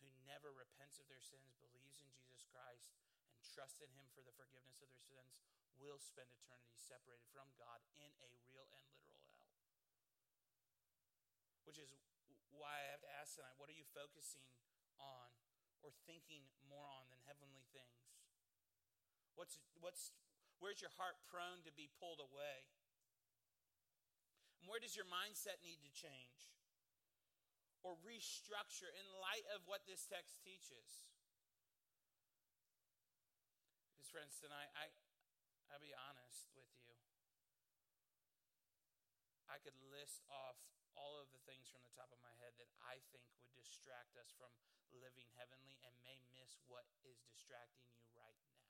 who 0.00 0.08
never 0.28 0.52
repents 0.52 1.00
of 1.00 1.08
their 1.08 1.22
sins, 1.22 1.56
believes 1.56 2.00
in 2.04 2.12
Jesus 2.12 2.44
Christ, 2.48 2.92
and 3.32 3.40
trusts 3.40 3.80
in 3.80 3.92
Him 3.96 4.08
for 4.12 4.20
the 4.20 4.36
forgiveness 4.36 4.80
of 4.84 4.88
their 4.92 5.04
sins 5.04 5.40
will 5.80 6.00
spend 6.00 6.28
eternity 6.32 6.76
separated 6.76 7.24
from 7.32 7.48
God 7.56 7.80
in 7.96 8.12
a 8.20 8.32
real 8.44 8.68
and 8.76 8.84
literal 8.92 9.24
hell. 9.40 9.56
Which 11.64 11.80
is 11.80 11.92
why 12.52 12.84
I 12.84 12.92
have 12.92 13.02
to 13.02 13.12
ask 13.16 13.34
tonight 13.38 13.56
what 13.56 13.72
are 13.72 13.76
you 13.76 13.88
focusing 13.96 14.46
on 15.00 15.41
or 15.82 15.90
thinking 16.06 16.46
more 16.70 16.86
on 16.86 17.10
than 17.10 17.20
heavenly 17.26 17.66
things? 17.74 18.02
What's, 19.34 19.58
what's, 19.82 20.14
where's 20.62 20.80
your 20.80 20.94
heart 20.96 21.18
prone 21.26 21.66
to 21.66 21.74
be 21.74 21.90
pulled 21.98 22.22
away? 22.22 22.70
And 24.62 24.70
where 24.70 24.78
does 24.78 24.94
your 24.94 25.10
mindset 25.10 25.58
need 25.66 25.82
to 25.82 25.90
change 25.90 26.54
or 27.82 27.98
restructure 28.06 28.90
in 28.94 29.06
light 29.18 29.42
of 29.50 29.66
what 29.66 29.82
this 29.90 30.06
text 30.06 30.38
teaches? 30.46 31.02
Because, 33.90 34.06
friends, 34.06 34.38
tonight, 34.38 34.70
I, 34.78 34.86
I'll 35.74 35.82
be 35.82 35.90
honest 35.98 36.46
with 36.54 36.70
you. 36.86 36.94
I 39.50 39.58
could 39.58 39.76
list 39.90 40.24
off 40.30 40.56
things 41.44 41.70
from 41.70 41.82
the 41.82 41.94
top 41.94 42.10
of 42.14 42.20
my 42.22 42.34
head 42.42 42.54
that 42.58 42.70
I 42.82 43.02
think 43.10 43.26
would 43.38 43.50
distract 43.54 44.14
us 44.18 44.30
from 44.34 44.50
living 44.94 45.28
heavenly 45.38 45.80
and 45.82 45.94
may 46.04 46.20
miss 46.32 46.60
what 46.68 46.86
is 47.02 47.22
distracting 47.26 47.88
you 47.96 48.06
right 48.14 48.38
now. 48.46 48.68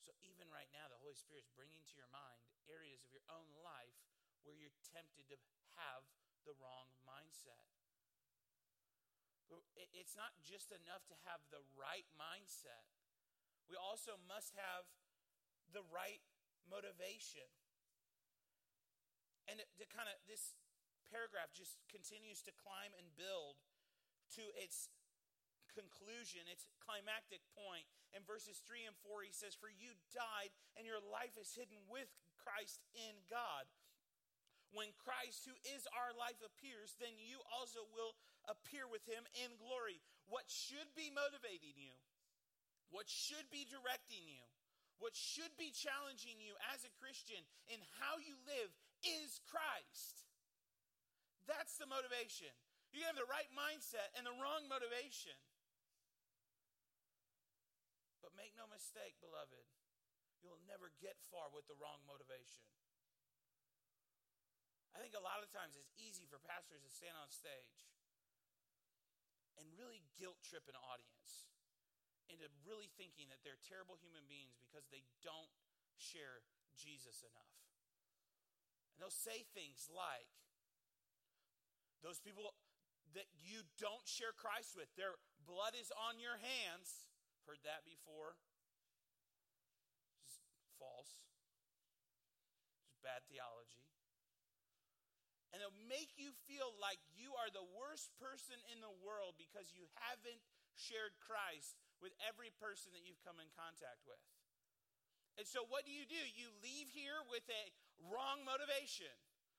So, 0.00 0.16
even 0.24 0.48
right 0.48 0.70
now, 0.72 0.88
the 0.88 0.98
Holy 0.98 1.18
Spirit 1.18 1.44
is 1.44 1.52
bringing 1.52 1.84
to 1.84 1.94
your 1.94 2.08
mind 2.08 2.40
areas 2.68 3.04
of 3.04 3.12
your 3.12 3.26
own 3.28 3.48
life 3.60 3.96
where 4.42 4.56
you're 4.56 4.74
tempted 4.94 5.28
to 5.28 5.38
have 5.76 6.04
the 6.48 6.56
wrong 6.56 6.88
mindset. 7.04 7.68
It's 9.98 10.16
not 10.16 10.36
just 10.40 10.72
enough 10.72 11.04
to 11.12 11.16
have 11.28 11.40
the 11.52 11.64
right 11.76 12.08
mindset, 12.16 12.88
we 13.68 13.76
also 13.76 14.16
must 14.24 14.56
have 14.56 14.88
the 15.72 15.84
right 15.92 16.24
motivation. 16.64 17.48
And 19.48 19.58
to 19.60 19.84
kind 19.88 20.06
of 20.06 20.16
this 20.28 20.54
paragraph 21.08 21.50
just 21.56 21.80
continues 21.88 22.44
to 22.44 22.52
climb 22.60 22.92
and 23.00 23.08
build 23.16 23.56
to 24.36 24.44
its 24.60 24.92
conclusion, 25.72 26.44
its 26.48 26.68
climactic 26.84 27.40
point. 27.56 27.88
In 28.12 28.24
verses 28.24 28.60
3 28.64 28.88
and 28.88 28.96
4, 29.04 29.24
he 29.24 29.32
says, 29.32 29.56
For 29.56 29.72
you 29.72 29.96
died, 30.12 30.52
and 30.76 30.84
your 30.84 31.00
life 31.00 31.36
is 31.40 31.52
hidden 31.56 31.80
with 31.88 32.08
Christ 32.40 32.84
in 32.92 33.14
God. 33.28 33.68
When 34.76 34.92
Christ, 35.00 35.48
who 35.48 35.56
is 35.64 35.88
our 35.96 36.12
life, 36.12 36.44
appears, 36.44 36.92
then 37.00 37.16
you 37.16 37.40
also 37.48 37.88
will 37.96 38.12
appear 38.44 38.84
with 38.84 39.04
him 39.08 39.24
in 39.32 39.56
glory. 39.56 40.04
What 40.28 40.44
should 40.52 40.92
be 40.92 41.08
motivating 41.08 41.76
you, 41.80 41.96
what 42.92 43.08
should 43.08 43.48
be 43.48 43.64
directing 43.64 44.28
you, 44.28 44.44
what 45.00 45.16
should 45.16 45.56
be 45.56 45.72
challenging 45.72 46.36
you 46.36 46.52
as 46.68 46.84
a 46.84 46.92
Christian 47.00 47.40
in 47.72 47.80
how 48.02 48.20
you 48.20 48.36
live 48.44 48.68
is 49.02 49.40
Christ. 49.46 50.28
That's 51.46 51.80
the 51.80 51.88
motivation. 51.88 52.52
You 52.92 53.04
have 53.08 53.16
the 53.16 53.28
right 53.28 53.48
mindset 53.52 54.12
and 54.16 54.24
the 54.24 54.36
wrong 54.36 54.68
motivation. 54.68 55.36
But 58.24 58.36
make 58.36 58.56
no 58.56 58.68
mistake, 58.68 59.16
beloved, 59.20 59.64
you'll 60.40 60.60
never 60.68 60.92
get 61.00 61.16
far 61.32 61.48
with 61.52 61.68
the 61.68 61.76
wrong 61.78 62.04
motivation. 62.04 62.64
I 64.96 65.00
think 65.00 65.14
a 65.14 65.22
lot 65.22 65.44
of 65.44 65.48
times 65.52 65.78
it's 65.78 65.94
easy 66.00 66.26
for 66.26 66.42
pastors 66.42 66.82
to 66.82 66.90
stand 66.90 67.14
on 67.14 67.30
stage 67.30 67.86
and 69.60 69.68
really 69.78 70.02
guilt 70.18 70.40
trip 70.42 70.66
an 70.66 70.74
audience 70.74 71.46
into 72.28 72.50
really 72.66 72.90
thinking 72.98 73.30
that 73.32 73.40
they're 73.46 73.60
terrible 73.62 73.96
human 74.00 74.26
beings 74.28 74.58
because 74.58 74.90
they 74.92 75.04
don't 75.24 75.50
share 75.96 76.44
Jesus 76.76 77.24
enough. 77.24 77.67
And 78.98 79.06
they'll 79.06 79.14
say 79.14 79.46
things 79.54 79.86
like, 79.94 80.26
those 82.02 82.18
people 82.18 82.50
that 83.14 83.30
you 83.38 83.62
don't 83.78 84.02
share 84.10 84.34
Christ 84.34 84.74
with, 84.74 84.90
their 84.98 85.14
blood 85.46 85.78
is 85.78 85.94
on 85.94 86.18
your 86.18 86.34
hands. 86.34 87.06
Heard 87.46 87.62
that 87.62 87.86
before? 87.86 88.34
Just 90.18 90.42
false. 90.82 91.22
Just 92.90 92.98
bad 93.06 93.22
theology. 93.30 93.86
And 95.54 95.62
it'll 95.62 95.86
make 95.86 96.18
you 96.18 96.34
feel 96.50 96.74
like 96.82 96.98
you 97.14 97.38
are 97.38 97.54
the 97.54 97.70
worst 97.78 98.10
person 98.18 98.58
in 98.74 98.82
the 98.82 98.90
world 99.06 99.38
because 99.38 99.70
you 99.70 99.86
haven't 100.10 100.42
shared 100.74 101.14
Christ 101.22 101.78
with 102.02 102.18
every 102.18 102.50
person 102.58 102.90
that 102.98 103.06
you've 103.06 103.22
come 103.22 103.38
in 103.38 103.46
contact 103.54 104.02
with. 104.10 104.18
And 105.38 105.46
so, 105.46 105.62
what 105.70 105.86
do 105.86 105.94
you 105.94 106.02
do? 106.02 106.18
You 106.18 106.50
leave 106.66 106.90
here 106.90 107.22
with 107.30 107.46
a 107.46 107.70
wrong 108.06 108.46
motivation. 108.46 109.10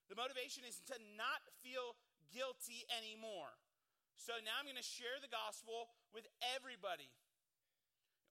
The 0.08 0.18
motivation 0.18 0.64
is 0.66 0.82
to 0.90 0.96
not 1.20 1.44
feel 1.62 2.00
guilty 2.32 2.88
anymore. 2.90 3.54
So 4.18 4.36
now 4.44 4.60
I'm 4.60 4.68
going 4.68 4.80
to 4.80 4.84
share 4.84 5.16
the 5.24 5.32
gospel 5.32 5.92
with 6.12 6.28
everybody. 6.56 7.08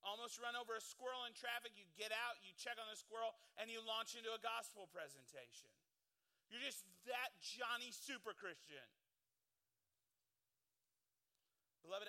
Almost 0.05 0.39
run 0.39 0.55
over 0.55 0.79
a 0.79 0.85
squirrel 0.85 1.27
in 1.27 1.35
traffic, 1.35 1.75
you 1.75 1.89
get 1.99 2.15
out, 2.15 2.39
you 2.45 2.55
check 2.55 2.79
on 2.79 2.87
the 2.87 2.99
squirrel, 2.99 3.35
and 3.59 3.67
you 3.67 3.83
launch 3.83 4.15
into 4.15 4.31
a 4.31 4.39
gospel 4.39 4.87
presentation. 4.95 5.73
You're 6.49 6.63
just 6.63 6.87
that 7.11 7.35
Johnny 7.43 7.91
super 7.91 8.33
Christian. 8.33 8.85
Beloved, 11.83 12.09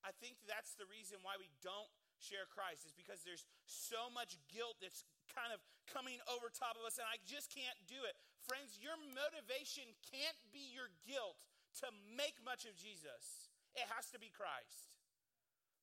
I 0.00 0.10
think 0.18 0.40
that's 0.48 0.74
the 0.74 0.88
reason 0.88 1.20
why 1.22 1.36
we 1.36 1.52
don't 1.60 1.92
share 2.20 2.44
Christ 2.46 2.84
is 2.84 2.94
because 2.94 3.24
there's 3.24 3.48
so 3.64 4.12
much 4.12 4.36
guilt 4.52 4.78
that's 4.78 5.02
kind 5.32 5.50
of 5.50 5.60
coming 5.88 6.20
over 6.30 6.52
top 6.52 6.76
of 6.76 6.84
us, 6.86 7.00
and 7.00 7.08
I 7.08 7.18
just 7.26 7.50
can't 7.50 7.76
do 7.88 7.98
it. 8.06 8.14
Friends, 8.44 8.78
your 8.78 8.94
motivation 9.16 9.88
can't 10.12 10.38
be 10.54 10.70
your 10.70 10.92
guilt 11.02 11.40
to 11.82 11.88
make 12.14 12.34
much 12.42 12.66
of 12.66 12.74
Jesus, 12.74 13.50
it 13.78 13.86
has 13.94 14.10
to 14.10 14.18
be 14.18 14.30
Christ. 14.30 14.90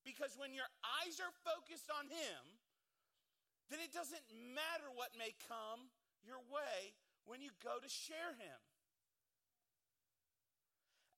Because 0.03 0.35
when 0.39 0.51
your 0.55 0.67
eyes 1.03 1.19
are 1.19 1.31
focused 1.43 1.91
on 1.91 2.07
Him, 2.07 2.41
then 3.71 3.79
it 3.83 3.91
doesn't 3.91 4.23
matter 4.55 4.87
what 4.95 5.15
may 5.19 5.35
come 5.47 5.91
your 6.23 6.39
way 6.47 6.95
when 7.27 7.43
you 7.43 7.51
go 7.59 7.79
to 7.79 7.89
share 7.91 8.35
Him. 8.39 8.59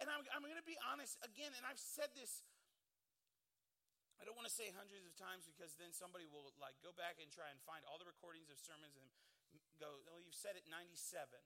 And 0.01 0.07
I'm, 0.07 0.23
I'm 0.31 0.45
going 0.45 0.57
to 0.57 0.65
be 0.65 0.79
honest 0.85 1.19
again, 1.21 1.51
and 1.53 1.67
I've 1.67 1.81
said 1.81 2.09
this. 2.15 2.41
I 4.19 4.27
don't 4.27 4.35
want 4.35 4.51
to 4.51 4.53
say 4.53 4.69
hundreds 4.75 5.07
of 5.07 5.15
times 5.15 5.47
because 5.47 5.79
then 5.79 5.95
somebody 5.95 6.27
will 6.27 6.51
like 6.59 6.75
go 6.83 6.91
back 6.91 7.17
and 7.23 7.31
try 7.31 7.47
and 7.47 7.59
find 7.63 7.87
all 7.87 7.95
the 7.95 8.07
recordings 8.07 8.51
of 8.51 8.59
sermons 8.59 8.99
and 8.99 9.07
go, 9.79 10.03
"Oh, 10.11 10.19
you've 10.19 10.35
said 10.35 10.59
it 10.59 10.67
97." 10.67 11.39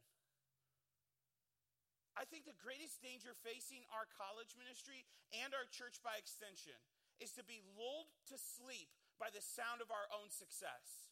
I 2.13 2.25
think 2.25 2.45
the 2.45 2.53
greatest 2.53 3.01
danger 3.01 3.33
facing 3.33 3.85
our 3.89 4.05
college 4.05 4.53
ministry 4.57 5.05
and 5.33 5.53
our 5.53 5.65
church 5.65 6.01
by 6.01 6.17
extension 6.17 6.77
is 7.17 7.33
to 7.33 7.43
be 7.43 7.61
lulled 7.73 8.13
to 8.29 8.37
sleep 8.37 8.93
by 9.17 9.29
the 9.29 9.41
sound 9.41 9.81
of 9.81 9.89
our 9.89 10.05
own 10.13 10.29
success. 10.29 11.09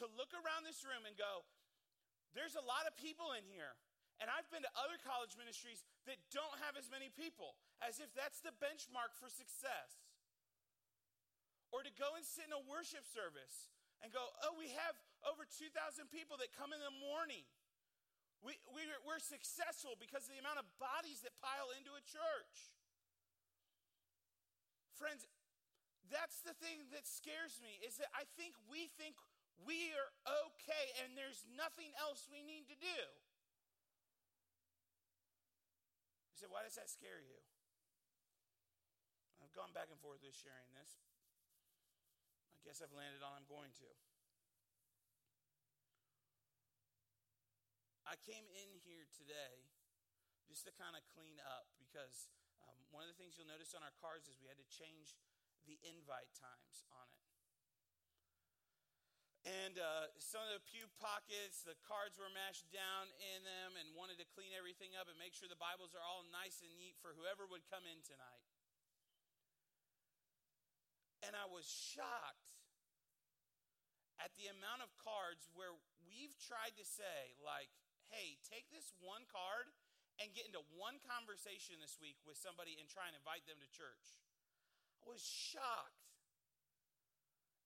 To 0.00 0.06
look 0.06 0.32
around 0.32 0.64
this 0.64 0.84
room 0.84 1.04
and 1.04 1.16
go, 1.16 1.44
there's 2.32 2.56
a 2.56 2.64
lot 2.64 2.88
of 2.88 2.96
people 2.96 3.32
in 3.32 3.44
here. 3.48 3.76
And 4.16 4.32
I've 4.32 4.48
been 4.48 4.64
to 4.64 4.72
other 4.80 4.96
college 4.96 5.36
ministries 5.36 5.84
that 6.08 6.16
don't 6.32 6.56
have 6.64 6.76
as 6.76 6.88
many 6.88 7.12
people, 7.12 7.56
as 7.84 8.00
if 8.00 8.08
that's 8.16 8.40
the 8.40 8.52
benchmark 8.56 9.12
for 9.12 9.28
success. 9.28 10.05
Or 11.76 11.84
to 11.84 11.92
go 11.92 12.16
and 12.16 12.24
sit 12.24 12.48
in 12.48 12.56
a 12.56 12.64
worship 12.64 13.04
service 13.04 13.68
and 14.00 14.08
go, 14.08 14.24
oh, 14.48 14.56
we 14.56 14.72
have 14.72 14.96
over 15.28 15.44
2,000 15.44 15.76
people 16.08 16.40
that 16.40 16.48
come 16.56 16.72
in 16.72 16.80
the 16.80 16.96
morning. 17.04 17.44
We, 18.40 18.56
we, 18.72 18.88
we're 19.04 19.20
successful 19.20 19.92
because 20.00 20.24
of 20.24 20.32
the 20.32 20.40
amount 20.40 20.56
of 20.56 20.64
bodies 20.80 21.20
that 21.20 21.36
pile 21.36 21.68
into 21.76 21.92
a 21.92 22.00
church. 22.00 22.72
Friends, 24.96 25.28
that's 26.08 26.40
the 26.48 26.56
thing 26.56 26.88
that 26.96 27.04
scares 27.04 27.60
me 27.60 27.76
is 27.84 28.00
that 28.00 28.08
I 28.16 28.24
think 28.40 28.56
we 28.72 28.88
think 28.96 29.20
we 29.60 29.92
are 30.00 30.10
okay 30.48 30.96
and 31.04 31.12
there's 31.12 31.44
nothing 31.60 31.92
else 32.00 32.24
we 32.32 32.40
need 32.40 32.72
to 32.72 32.78
do. 32.80 33.00
You 36.32 36.36
said, 36.40 36.48
why 36.48 36.64
does 36.64 36.80
that 36.80 36.88
scare 36.88 37.20
you? 37.20 37.36
I've 39.44 39.52
gone 39.52 39.76
back 39.76 39.92
and 39.92 40.00
forth 40.00 40.24
with 40.24 40.32
sharing 40.32 40.72
this. 40.72 40.96
Guess 42.66 42.82
I've 42.82 42.98
landed 42.98 43.22
on 43.22 43.30
I'm 43.30 43.46
going 43.46 43.70
to. 43.78 43.86
I 48.02 48.18
came 48.26 48.42
in 48.42 48.70
here 48.82 49.06
today 49.14 49.70
just 50.50 50.66
to 50.66 50.74
kind 50.74 50.98
of 50.98 51.06
clean 51.14 51.38
up 51.46 51.70
because 51.78 52.26
um, 52.66 52.74
one 52.90 53.06
of 53.06 53.10
the 53.14 53.14
things 53.14 53.38
you'll 53.38 53.46
notice 53.46 53.70
on 53.70 53.86
our 53.86 53.94
cards 54.02 54.26
is 54.26 54.42
we 54.42 54.50
had 54.50 54.58
to 54.58 54.66
change 54.66 55.14
the 55.70 55.78
invite 55.86 56.26
times 56.34 56.82
on 56.90 57.06
it. 57.06 57.22
And 59.46 59.78
uh, 59.78 60.10
some 60.18 60.42
of 60.42 60.50
the 60.50 60.62
pew 60.66 60.90
pockets, 60.98 61.62
the 61.62 61.78
cards 61.86 62.18
were 62.18 62.34
mashed 62.34 62.66
down 62.74 63.06
in 63.30 63.46
them 63.46 63.78
and 63.78 63.94
wanted 63.94 64.18
to 64.18 64.26
clean 64.34 64.50
everything 64.58 64.98
up 64.98 65.06
and 65.06 65.14
make 65.22 65.38
sure 65.38 65.46
the 65.46 65.54
Bibles 65.54 65.94
are 65.94 66.02
all 66.02 66.26
nice 66.34 66.66
and 66.66 66.74
neat 66.74 66.98
for 66.98 67.14
whoever 67.14 67.46
would 67.46 67.62
come 67.70 67.86
in 67.86 68.02
tonight. 68.02 68.42
And 71.22 71.38
I 71.38 71.46
was 71.46 71.62
shocked 71.70 72.55
at 74.22 74.32
the 74.40 74.48
amount 74.48 74.80
of 74.80 74.92
cards 74.96 75.48
where 75.52 75.76
we've 76.04 76.34
tried 76.40 76.74
to 76.80 76.84
say, 76.84 77.36
like, 77.40 77.68
hey, 78.08 78.40
take 78.46 78.70
this 78.72 78.94
one 79.02 79.28
card 79.28 79.68
and 80.16 80.32
get 80.32 80.48
into 80.48 80.64
one 80.72 80.96
conversation 81.04 81.76
this 81.82 82.00
week 82.00 82.16
with 82.24 82.40
somebody 82.40 82.78
and 82.80 82.88
try 82.88 83.04
and 83.04 83.16
invite 83.16 83.44
them 83.44 83.60
to 83.60 83.68
church. 83.68 84.16
I 85.04 85.12
was 85.12 85.20
shocked 85.20 86.06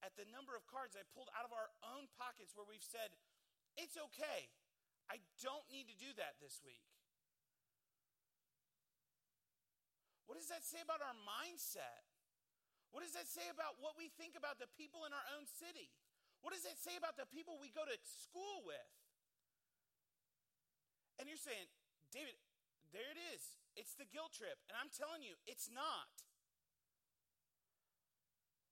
at 0.03 0.17
the 0.19 0.27
number 0.33 0.57
of 0.57 0.67
cards 0.67 0.97
I 0.97 1.07
pulled 1.15 1.31
out 1.37 1.47
of 1.47 1.55
our 1.55 1.71
own 1.95 2.11
pockets 2.19 2.57
where 2.57 2.67
we've 2.67 2.85
said, 2.85 3.15
it's 3.79 3.95
okay. 4.11 4.51
I 5.07 5.23
don't 5.39 5.67
need 5.71 5.87
to 5.93 5.97
do 5.97 6.11
that 6.19 6.41
this 6.43 6.59
week. 6.67 6.83
What 10.27 10.39
does 10.39 10.51
that 10.51 10.63
say 10.63 10.79
about 10.83 11.03
our 11.03 11.15
mindset? 11.27 12.07
What 12.91 13.03
does 13.07 13.15
that 13.15 13.27
say 13.27 13.47
about 13.51 13.79
what 13.79 13.95
we 13.95 14.11
think 14.15 14.35
about 14.35 14.59
the 14.59 14.71
people 14.75 15.07
in 15.07 15.15
our 15.15 15.27
own 15.39 15.47
city? 15.47 15.91
What 16.41 16.57
does 16.57 16.65
that 16.65 16.81
say 16.81 16.97
about 16.97 17.21
the 17.21 17.29
people 17.29 17.61
we 17.61 17.69
go 17.69 17.85
to 17.85 17.97
school 18.05 18.65
with? 18.65 18.91
And 21.21 21.29
you're 21.29 21.41
saying, 21.41 21.69
David, 22.09 22.37
there 22.97 23.07
it 23.13 23.21
is. 23.37 23.55
It's 23.77 23.93
the 23.95 24.09
guilt 24.09 24.33
trip. 24.33 24.57
And 24.73 24.75
I'm 24.81 24.89
telling 24.89 25.21
you, 25.21 25.37
it's 25.45 25.69
not. 25.69 26.11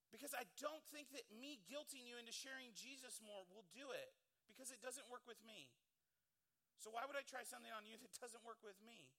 Because 0.08 0.32
I 0.32 0.48
don't 0.56 0.82
think 0.88 1.12
that 1.12 1.28
me 1.28 1.60
guilting 1.68 2.08
you 2.08 2.16
into 2.16 2.32
sharing 2.32 2.72
Jesus 2.72 3.20
more 3.20 3.44
will 3.52 3.68
do 3.76 3.92
it, 3.92 4.16
because 4.48 4.72
it 4.72 4.80
doesn't 4.80 5.04
work 5.12 5.28
with 5.28 5.38
me. 5.44 5.68
So 6.80 6.88
why 6.88 7.04
would 7.04 7.18
I 7.18 7.26
try 7.28 7.44
something 7.44 7.70
on 7.70 7.84
you 7.84 8.00
that 8.00 8.10
doesn't 8.24 8.42
work 8.48 8.64
with 8.64 8.80
me? 8.80 9.12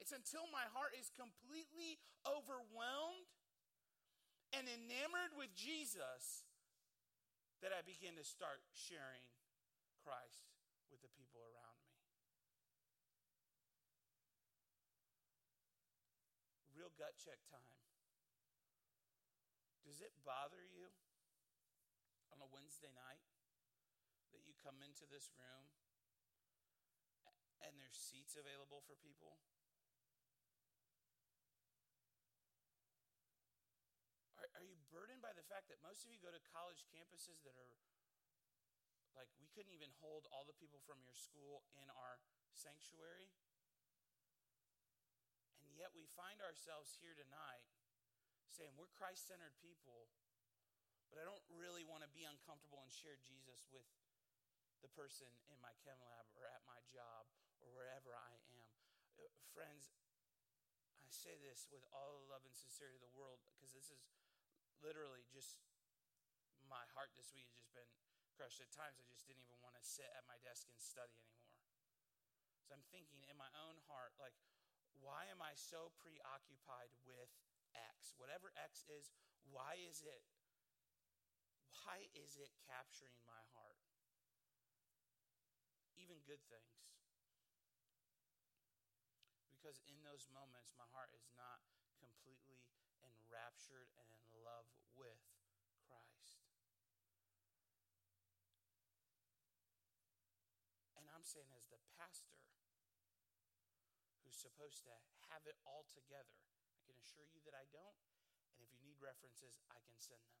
It's 0.00 0.10
until 0.10 0.48
my 0.50 0.66
heart 0.74 0.96
is 0.96 1.12
completely 1.14 2.00
overwhelmed 2.26 3.30
and 4.50 4.66
enamored 4.66 5.36
with 5.38 5.54
Jesus 5.54 6.48
that 7.64 7.72
I 7.72 7.80
begin 7.80 8.12
to 8.20 8.26
start 8.28 8.60
sharing 8.76 9.24
Christ 10.04 10.52
with 10.92 11.00
the 11.00 11.08
people 11.16 11.40
around 11.40 11.80
me. 11.80 11.96
Real 16.76 16.92
gut 17.00 17.16
check 17.16 17.40
time. 17.48 17.72
Does 19.80 20.04
it 20.04 20.12
bother 20.28 20.60
you 20.60 20.92
on 22.28 22.44
a 22.44 22.48
Wednesday 22.52 22.92
night 22.92 23.24
that 24.36 24.44
you 24.44 24.52
come 24.60 24.84
into 24.84 25.08
this 25.08 25.32
room 25.40 25.64
and 27.64 27.80
there's 27.80 27.96
seats 27.96 28.36
available 28.36 28.84
for 28.84 28.92
people? 29.00 29.40
Are, 34.36 34.52
are 34.52 34.64
you 34.68 34.76
burdened 34.92 35.24
by 35.24 35.32
the 35.32 35.43
fact 35.54 35.70
that 35.70 35.78
most 35.86 36.02
of 36.02 36.10
you 36.10 36.18
go 36.18 36.34
to 36.34 36.42
college 36.50 36.82
campuses 36.90 37.38
that 37.46 37.54
are 37.54 37.78
like 39.14 39.30
we 39.38 39.46
couldn't 39.54 39.70
even 39.70 39.86
hold 40.02 40.26
all 40.34 40.42
the 40.42 40.58
people 40.58 40.82
from 40.82 40.98
your 40.98 41.14
school 41.14 41.62
in 41.78 41.86
our 41.94 42.18
sanctuary? 42.58 43.30
And 45.62 45.70
yet 45.78 45.94
we 45.94 46.10
find 46.18 46.42
ourselves 46.42 46.98
here 46.98 47.14
tonight 47.14 47.62
saying 48.50 48.74
we're 48.74 48.90
Christ 48.98 49.30
centered 49.30 49.54
people, 49.62 50.10
but 51.06 51.22
I 51.22 51.24
don't 51.24 51.46
really 51.54 51.86
want 51.86 52.02
to 52.02 52.10
be 52.10 52.26
uncomfortable 52.26 52.82
and 52.82 52.90
share 52.90 53.22
Jesus 53.22 53.70
with 53.70 53.86
the 54.82 54.90
person 54.98 55.30
in 55.54 55.62
my 55.62 55.70
chem 55.86 56.02
lab 56.02 56.26
or 56.34 56.50
at 56.50 56.66
my 56.66 56.82
job 56.90 57.30
or 57.62 57.70
wherever 57.70 58.10
I 58.10 58.34
am. 58.58 58.66
Uh, 59.22 59.30
friends, 59.54 59.94
I 60.98 61.06
say 61.14 61.38
this 61.38 61.70
with 61.70 61.86
all 61.94 62.18
the 62.18 62.26
love 62.26 62.42
and 62.42 62.58
sincerity 62.58 62.98
of 62.98 63.06
the 63.06 63.14
world 63.14 63.38
because 63.46 63.70
this 63.70 63.94
is 63.94 64.02
literally 64.82 65.26
just 65.30 65.60
my 66.66 66.84
heart 66.96 67.12
this 67.14 67.30
week 67.36 67.50
has 67.54 67.66
just 67.68 67.92
been 68.16 68.26
crushed. 68.34 68.62
At 68.62 68.72
times, 68.72 68.98
I 68.98 69.06
just 69.06 69.28
didn't 69.28 69.44
even 69.44 69.60
want 69.60 69.76
to 69.76 69.84
sit 69.84 70.08
at 70.16 70.24
my 70.26 70.40
desk 70.40 70.66
and 70.70 70.80
study 70.80 71.18
anymore. 71.20 71.60
So 72.64 72.72
I'm 72.72 72.86
thinking 72.88 73.22
in 73.28 73.36
my 73.36 73.50
own 73.68 73.76
heart, 73.90 74.16
like, 74.16 74.34
why 74.96 75.28
am 75.28 75.44
I 75.44 75.52
so 75.52 75.92
preoccupied 76.00 76.94
with 77.04 77.28
X, 77.76 78.14
whatever 78.16 78.54
X 78.56 78.86
is, 78.88 79.10
why 79.50 79.76
is 79.82 80.00
it 80.06 80.22
why 81.84 82.08
is 82.16 82.40
it 82.40 82.48
capturing 82.64 83.18
my 83.28 83.42
heart? 83.52 83.82
Even 86.00 86.16
good 86.24 86.40
things. 86.48 86.80
Because 89.52 89.84
in 89.84 90.00
those 90.00 90.24
moments 90.32 90.72
my 90.80 90.88
heart 90.96 91.12
is 91.12 91.28
not 91.36 91.60
enraptured 93.34 93.90
and 93.98 94.06
in 94.14 94.30
love 94.46 94.70
with 94.94 95.18
Christ. 95.90 96.38
And 100.94 101.10
I'm 101.10 101.26
saying 101.26 101.50
as 101.50 101.66
the 101.66 101.82
pastor 101.98 102.38
who's 104.22 104.38
supposed 104.38 104.86
to 104.86 104.94
have 105.34 105.42
it 105.50 105.58
all 105.66 105.82
together 105.90 106.38
I 106.70 106.78
can 106.86 106.94
assure 107.02 107.26
you 107.26 107.42
that 107.42 107.58
I 107.58 107.66
don't. 107.74 107.98
And 108.54 108.62
if 108.62 108.70
you 108.70 108.78
need 108.86 109.02
references, 109.02 109.58
I 109.66 109.82
can 109.82 109.98
send 109.98 110.22
them. 110.30 110.38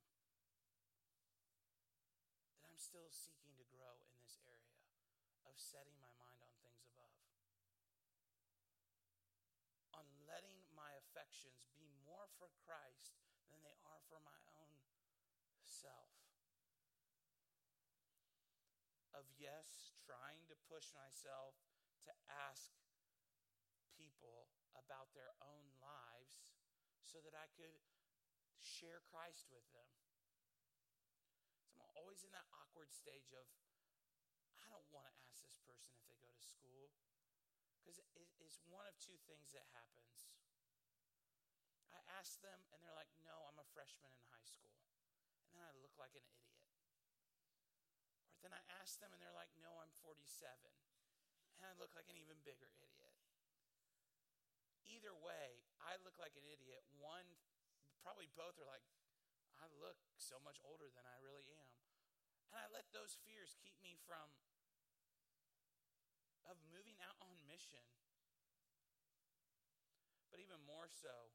That 2.54 2.62
I'm 2.62 2.78
still 2.78 3.10
seeking 3.10 3.58
to 3.58 3.66
grow 3.74 4.06
in 4.06 4.14
this 4.22 4.38
area 4.46 4.78
of 5.50 5.58
setting 5.58 5.98
my 5.98 6.14
mind 6.14 6.38
on 6.46 6.54
things 6.62 6.86
above. 6.86 7.18
On 9.98 10.06
letting 10.30 10.62
my 10.78 10.94
affections 10.94 11.73
for 12.44 12.52
Christ 12.68 13.16
than 13.48 13.56
they 13.64 13.72
are 13.88 14.04
for 14.12 14.20
my 14.20 14.36
own 14.60 14.76
self. 15.64 16.12
Of 19.16 19.24
yes, 19.40 19.96
trying 20.04 20.44
to 20.52 20.56
push 20.68 20.92
myself 20.92 21.56
to 22.04 22.12
ask 22.28 22.68
people 23.96 24.52
about 24.76 25.08
their 25.16 25.32
own 25.40 25.72
lives 25.80 26.52
so 27.00 27.24
that 27.24 27.32
I 27.32 27.48
could 27.56 27.80
share 28.60 29.00
Christ 29.08 29.48
with 29.48 29.64
them. 29.72 29.88
So 31.72 31.80
I'm 31.80 31.96
always 31.96 32.28
in 32.28 32.32
that 32.36 32.44
awkward 32.52 32.92
stage 32.92 33.32
of, 33.32 33.48
I 34.60 34.68
don't 34.68 34.84
want 34.92 35.08
to 35.16 35.16
ask 35.24 35.40
this 35.40 35.56
person 35.64 35.96
if 35.96 36.04
they 36.12 36.20
go 36.20 36.28
to 36.28 36.44
school. 36.44 36.92
Because 37.80 37.96
it's 38.04 38.60
one 38.68 38.84
of 38.84 38.92
two 39.00 39.16
things 39.24 39.56
that 39.56 39.64
happens. 39.72 40.33
Ask 42.10 42.40
them, 42.44 42.60
and 42.72 42.80
they're 42.84 42.96
like, 42.96 43.10
no, 43.24 43.34
I'm 43.48 43.60
a 43.60 43.68
freshman 43.72 44.12
in 44.12 44.22
high 44.28 44.44
school. 44.44 44.76
And 45.48 45.56
then 45.56 45.64
I 45.64 45.72
look 45.80 45.96
like 45.96 46.12
an 46.16 46.24
idiot. 46.24 46.68
Or 48.36 48.40
then 48.44 48.52
I 48.52 48.62
ask 48.80 49.00
them, 49.00 49.12
and 49.12 49.20
they're 49.20 49.34
like, 49.34 49.52
no, 49.60 49.80
I'm 49.80 49.92
47. 50.04 50.20
And 51.56 51.62
I 51.64 51.72
look 51.80 51.96
like 51.96 52.08
an 52.12 52.18
even 52.20 52.36
bigger 52.44 52.68
idiot. 52.76 53.14
Either 54.84 55.16
way, 55.16 55.64
I 55.80 55.96
look 56.04 56.20
like 56.20 56.36
an 56.36 56.44
idiot. 56.44 56.84
One, 57.00 57.24
probably 58.04 58.28
both 58.36 58.60
are 58.60 58.68
like, 58.68 58.84
I 59.56 59.70
look 59.80 59.96
so 60.20 60.36
much 60.44 60.60
older 60.60 60.92
than 60.92 61.08
I 61.08 61.16
really 61.24 61.48
am. 61.48 61.72
And 62.52 62.60
I 62.60 62.68
let 62.68 62.84
those 62.92 63.16
fears 63.24 63.56
keep 63.64 63.74
me 63.80 63.96
from 64.04 64.28
of 66.44 66.60
moving 66.68 67.00
out 67.00 67.16
on 67.24 67.32
mission. 67.48 67.80
But 70.28 70.42
even 70.44 70.60
more 70.68 70.90
so, 70.90 71.32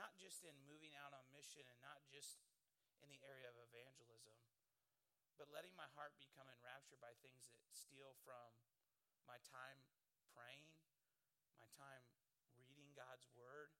not 0.00 0.16
just 0.16 0.40
in 0.48 0.56
moving 0.64 0.96
out 0.96 1.12
on 1.12 1.20
mission 1.28 1.60
and 1.68 1.76
not 1.84 2.00
just 2.08 2.40
in 3.04 3.12
the 3.12 3.20
area 3.20 3.44
of 3.44 3.56
evangelism, 3.60 4.32
but 5.36 5.52
letting 5.52 5.76
my 5.76 5.84
heart 5.92 6.16
become 6.16 6.48
enraptured 6.48 6.96
by 7.04 7.12
things 7.20 7.52
that 7.52 7.60
steal 7.68 8.16
from 8.24 8.48
my 9.28 9.36
time 9.44 9.76
praying, 10.32 10.72
my 11.60 11.68
time 11.76 12.00
reading 12.56 12.96
God's 12.96 13.28
word, 13.36 13.76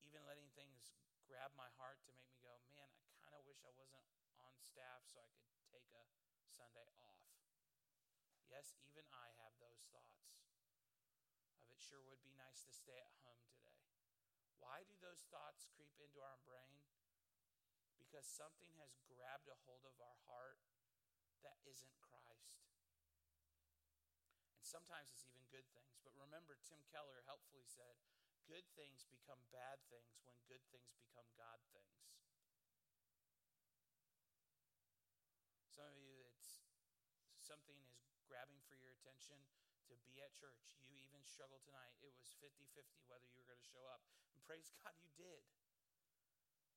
even 0.00 0.24
letting 0.24 0.48
things 0.56 0.96
grab 1.28 1.52
my 1.60 1.68
heart 1.76 2.00
to 2.08 2.12
make 2.16 2.24
me 2.32 2.40
go, 2.40 2.56
man, 2.72 2.88
I 2.88 3.12
kind 3.20 3.36
of 3.36 3.44
wish 3.44 3.60
I 3.60 3.72
wasn't 3.76 4.08
on 4.40 4.56
staff 4.64 5.04
so 5.04 5.20
I 5.20 5.28
could 5.36 5.44
take 5.68 5.84
a 5.92 6.08
Sunday 6.56 6.88
off. 7.04 7.20
Yes, 8.48 8.72
even 8.80 9.04
I 9.12 9.28
have 9.44 9.52
those 9.60 9.84
thoughts 9.92 10.24
of 10.24 10.32
it 11.68 11.76
sure 11.78 12.00
would 12.08 12.24
be 12.24 12.32
nice 12.38 12.64
to 12.64 12.72
stay 12.72 12.96
at 12.96 13.12
home 13.20 13.38
today. 13.44 13.59
Why 14.60 14.84
do 14.84 14.92
those 15.00 15.24
thoughts 15.32 15.64
creep 15.72 15.96
into 15.96 16.20
our 16.20 16.36
brain? 16.44 16.84
Because 17.96 18.28
something 18.28 18.76
has 18.76 18.92
grabbed 19.08 19.48
a 19.48 19.56
hold 19.64 19.88
of 19.88 19.96
our 20.00 20.20
heart 20.28 20.60
that 21.40 21.56
isn't 21.64 21.96
Christ. 22.04 22.68
And 24.60 24.64
sometimes 24.68 25.08
it's 25.08 25.24
even 25.24 25.40
good 25.48 25.64
things. 25.72 25.96
But 26.04 26.12
remember, 26.20 26.60
Tim 26.60 26.84
Keller 26.92 27.24
helpfully 27.24 27.64
said, 27.64 27.96
good 28.44 28.68
things 28.76 29.08
become 29.08 29.40
bad 29.48 29.80
things 29.88 30.20
when 30.28 30.36
good 30.44 30.60
things 30.68 30.92
become 31.00 31.24
God 31.40 31.64
things. 31.72 32.12
Some 35.72 35.88
of 35.88 35.96
you, 35.96 36.20
it's 36.28 36.60
something 37.40 37.78
is 38.12 38.20
grabbing 38.28 38.60
for 38.68 38.76
your 38.76 38.92
attention 38.92 39.40
to 39.90 39.98
be 40.06 40.22
at 40.22 40.30
church. 40.38 40.78
You 40.86 40.94
even 41.02 41.26
struggled 41.26 41.66
tonight. 41.66 41.98
It 41.98 42.14
was 42.14 42.30
50 42.38 42.70
50 42.70 43.10
whether 43.10 43.26
you 43.26 43.42
were 43.42 43.50
going 43.50 43.58
to 43.58 43.70
show 43.74 43.82
up. 43.90 44.06
And 44.34 44.40
praise 44.46 44.70
God, 44.78 44.94
you 45.02 45.10
did. 45.18 45.42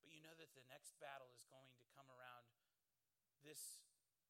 But 0.02 0.10
you 0.10 0.18
know 0.20 0.34
that 0.34 0.50
the 0.58 0.66
next 0.66 0.98
battle 0.98 1.30
is 1.30 1.46
going 1.46 1.70
to 1.78 1.84
come 1.94 2.10
around 2.10 2.50
this 3.46 3.78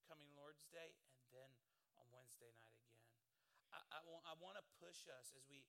coming 0.04 0.28
Lord's 0.36 0.68
Day 0.68 1.00
and 1.16 1.32
then 1.32 1.50
on 1.96 2.04
Wednesday 2.12 2.52
night 2.60 2.76
again. 2.76 3.08
I, 3.72 3.80
I, 3.88 4.00
want, 4.04 4.22
I 4.28 4.34
want 4.38 4.56
to 4.60 4.64
push 4.78 5.08
us 5.08 5.32
as 5.32 5.48
we 5.48 5.64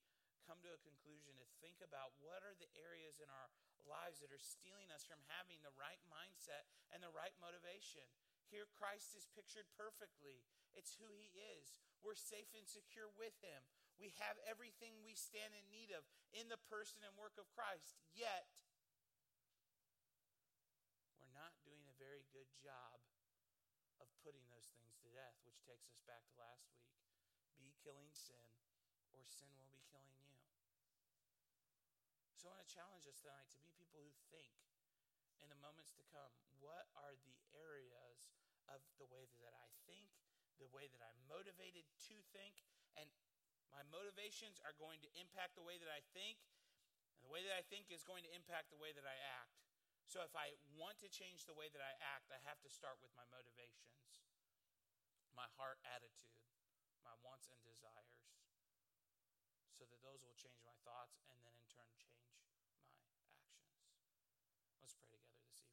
come 0.46 0.62
to 0.62 0.70
a 0.70 0.82
conclusion 0.86 1.34
to 1.42 1.48
think 1.58 1.82
about 1.82 2.14
what 2.22 2.46
are 2.46 2.54
the 2.62 2.70
areas 2.78 3.18
in 3.18 3.26
our 3.34 3.50
lives 3.88 4.22
that 4.22 4.30
are 4.30 4.42
stealing 4.42 4.94
us 4.94 5.06
from 5.06 5.18
having 5.32 5.58
the 5.66 5.74
right 5.74 6.02
mindset 6.06 6.70
and 6.94 7.02
the 7.02 7.10
right 7.14 7.34
motivation. 7.42 8.06
Here, 8.54 8.70
Christ 8.78 9.18
is 9.18 9.26
pictured 9.34 9.66
perfectly. 9.74 10.46
It's 10.76 11.00
who 11.00 11.08
he 11.16 11.32
is. 11.58 11.76
We're 12.04 12.20
safe 12.20 12.52
and 12.54 12.68
secure 12.68 13.10
with 13.16 13.34
him. 13.42 13.66
We 13.96 14.12
have 14.20 14.36
everything 14.46 15.02
we 15.02 15.16
stand 15.16 15.56
in 15.56 15.66
need 15.72 15.96
of 15.96 16.04
in 16.36 16.52
the 16.52 16.60
person 16.68 17.02
and 17.02 17.16
work 17.16 17.40
of 17.40 17.48
Christ. 17.56 17.96
Yet, 18.12 18.52
we're 21.18 21.32
not 21.32 21.56
doing 21.64 21.88
a 21.88 21.96
very 21.96 22.28
good 22.36 22.52
job 22.60 23.00
of 24.04 24.12
putting 24.22 24.44
those 24.52 24.68
things 24.76 25.00
to 25.00 25.08
death, 25.16 25.40
which 25.48 25.64
takes 25.64 25.88
us 25.88 26.04
back 26.04 26.28
to 26.28 26.36
last 26.36 26.68
week. 26.76 26.92
Be 27.56 27.72
killing 27.80 28.12
sin, 28.12 28.52
or 29.16 29.24
sin 29.24 29.48
will 29.56 29.72
be 29.72 29.80
killing 29.88 30.20
you. 30.20 30.36
So 32.36 32.52
I 32.52 32.60
want 32.60 32.68
to 32.68 32.70
challenge 32.70 33.08
us 33.08 33.24
tonight 33.24 33.48
to 33.56 33.60
be 33.64 33.72
people 33.80 34.04
who 34.04 34.12
think 34.28 34.60
in 35.40 35.48
the 35.48 35.58
moments 35.64 35.96
to 35.96 36.04
come 36.12 36.36
what 36.60 36.92
are 37.00 37.16
the 37.24 37.40
areas 37.56 38.36
of 38.68 38.84
the 39.00 39.08
way 39.08 39.30
that 39.40 39.56
I 39.56 39.68
think 39.88 40.25
the 40.58 40.70
way 40.72 40.88
that 40.92 41.02
I'm 41.04 41.20
motivated 41.28 41.84
to 42.12 42.16
think, 42.32 42.64
and 42.96 43.08
my 43.72 43.84
motivations 43.92 44.64
are 44.64 44.76
going 44.80 45.04
to 45.04 45.10
impact 45.20 45.60
the 45.60 45.66
way 45.66 45.76
that 45.76 45.92
I 45.92 46.00
think, 46.16 46.40
and 47.16 47.22
the 47.26 47.32
way 47.32 47.44
that 47.44 47.56
I 47.56 47.64
think 47.68 47.92
is 47.92 48.08
going 48.08 48.24
to 48.24 48.32
impact 48.32 48.72
the 48.72 48.80
way 48.80 48.96
that 48.96 49.04
I 49.04 49.18
act. 49.42 49.60
So 50.06 50.22
if 50.22 50.32
I 50.38 50.54
want 50.78 51.02
to 51.02 51.10
change 51.10 51.50
the 51.50 51.58
way 51.58 51.68
that 51.74 51.82
I 51.82 51.94
act, 52.00 52.30
I 52.30 52.40
have 52.46 52.62
to 52.62 52.70
start 52.70 53.02
with 53.02 53.10
my 53.18 53.26
motivations, 53.34 54.22
my 55.34 55.50
heart 55.58 55.82
attitude, 55.84 56.46
my 57.02 57.18
wants 57.26 57.50
and 57.50 57.60
desires, 57.66 58.22
so 59.74 59.84
that 59.90 60.00
those 60.06 60.24
will 60.24 60.38
change 60.38 60.62
my 60.64 60.78
thoughts 60.86 61.20
and 61.28 61.36
then 61.44 61.52
in 61.58 61.65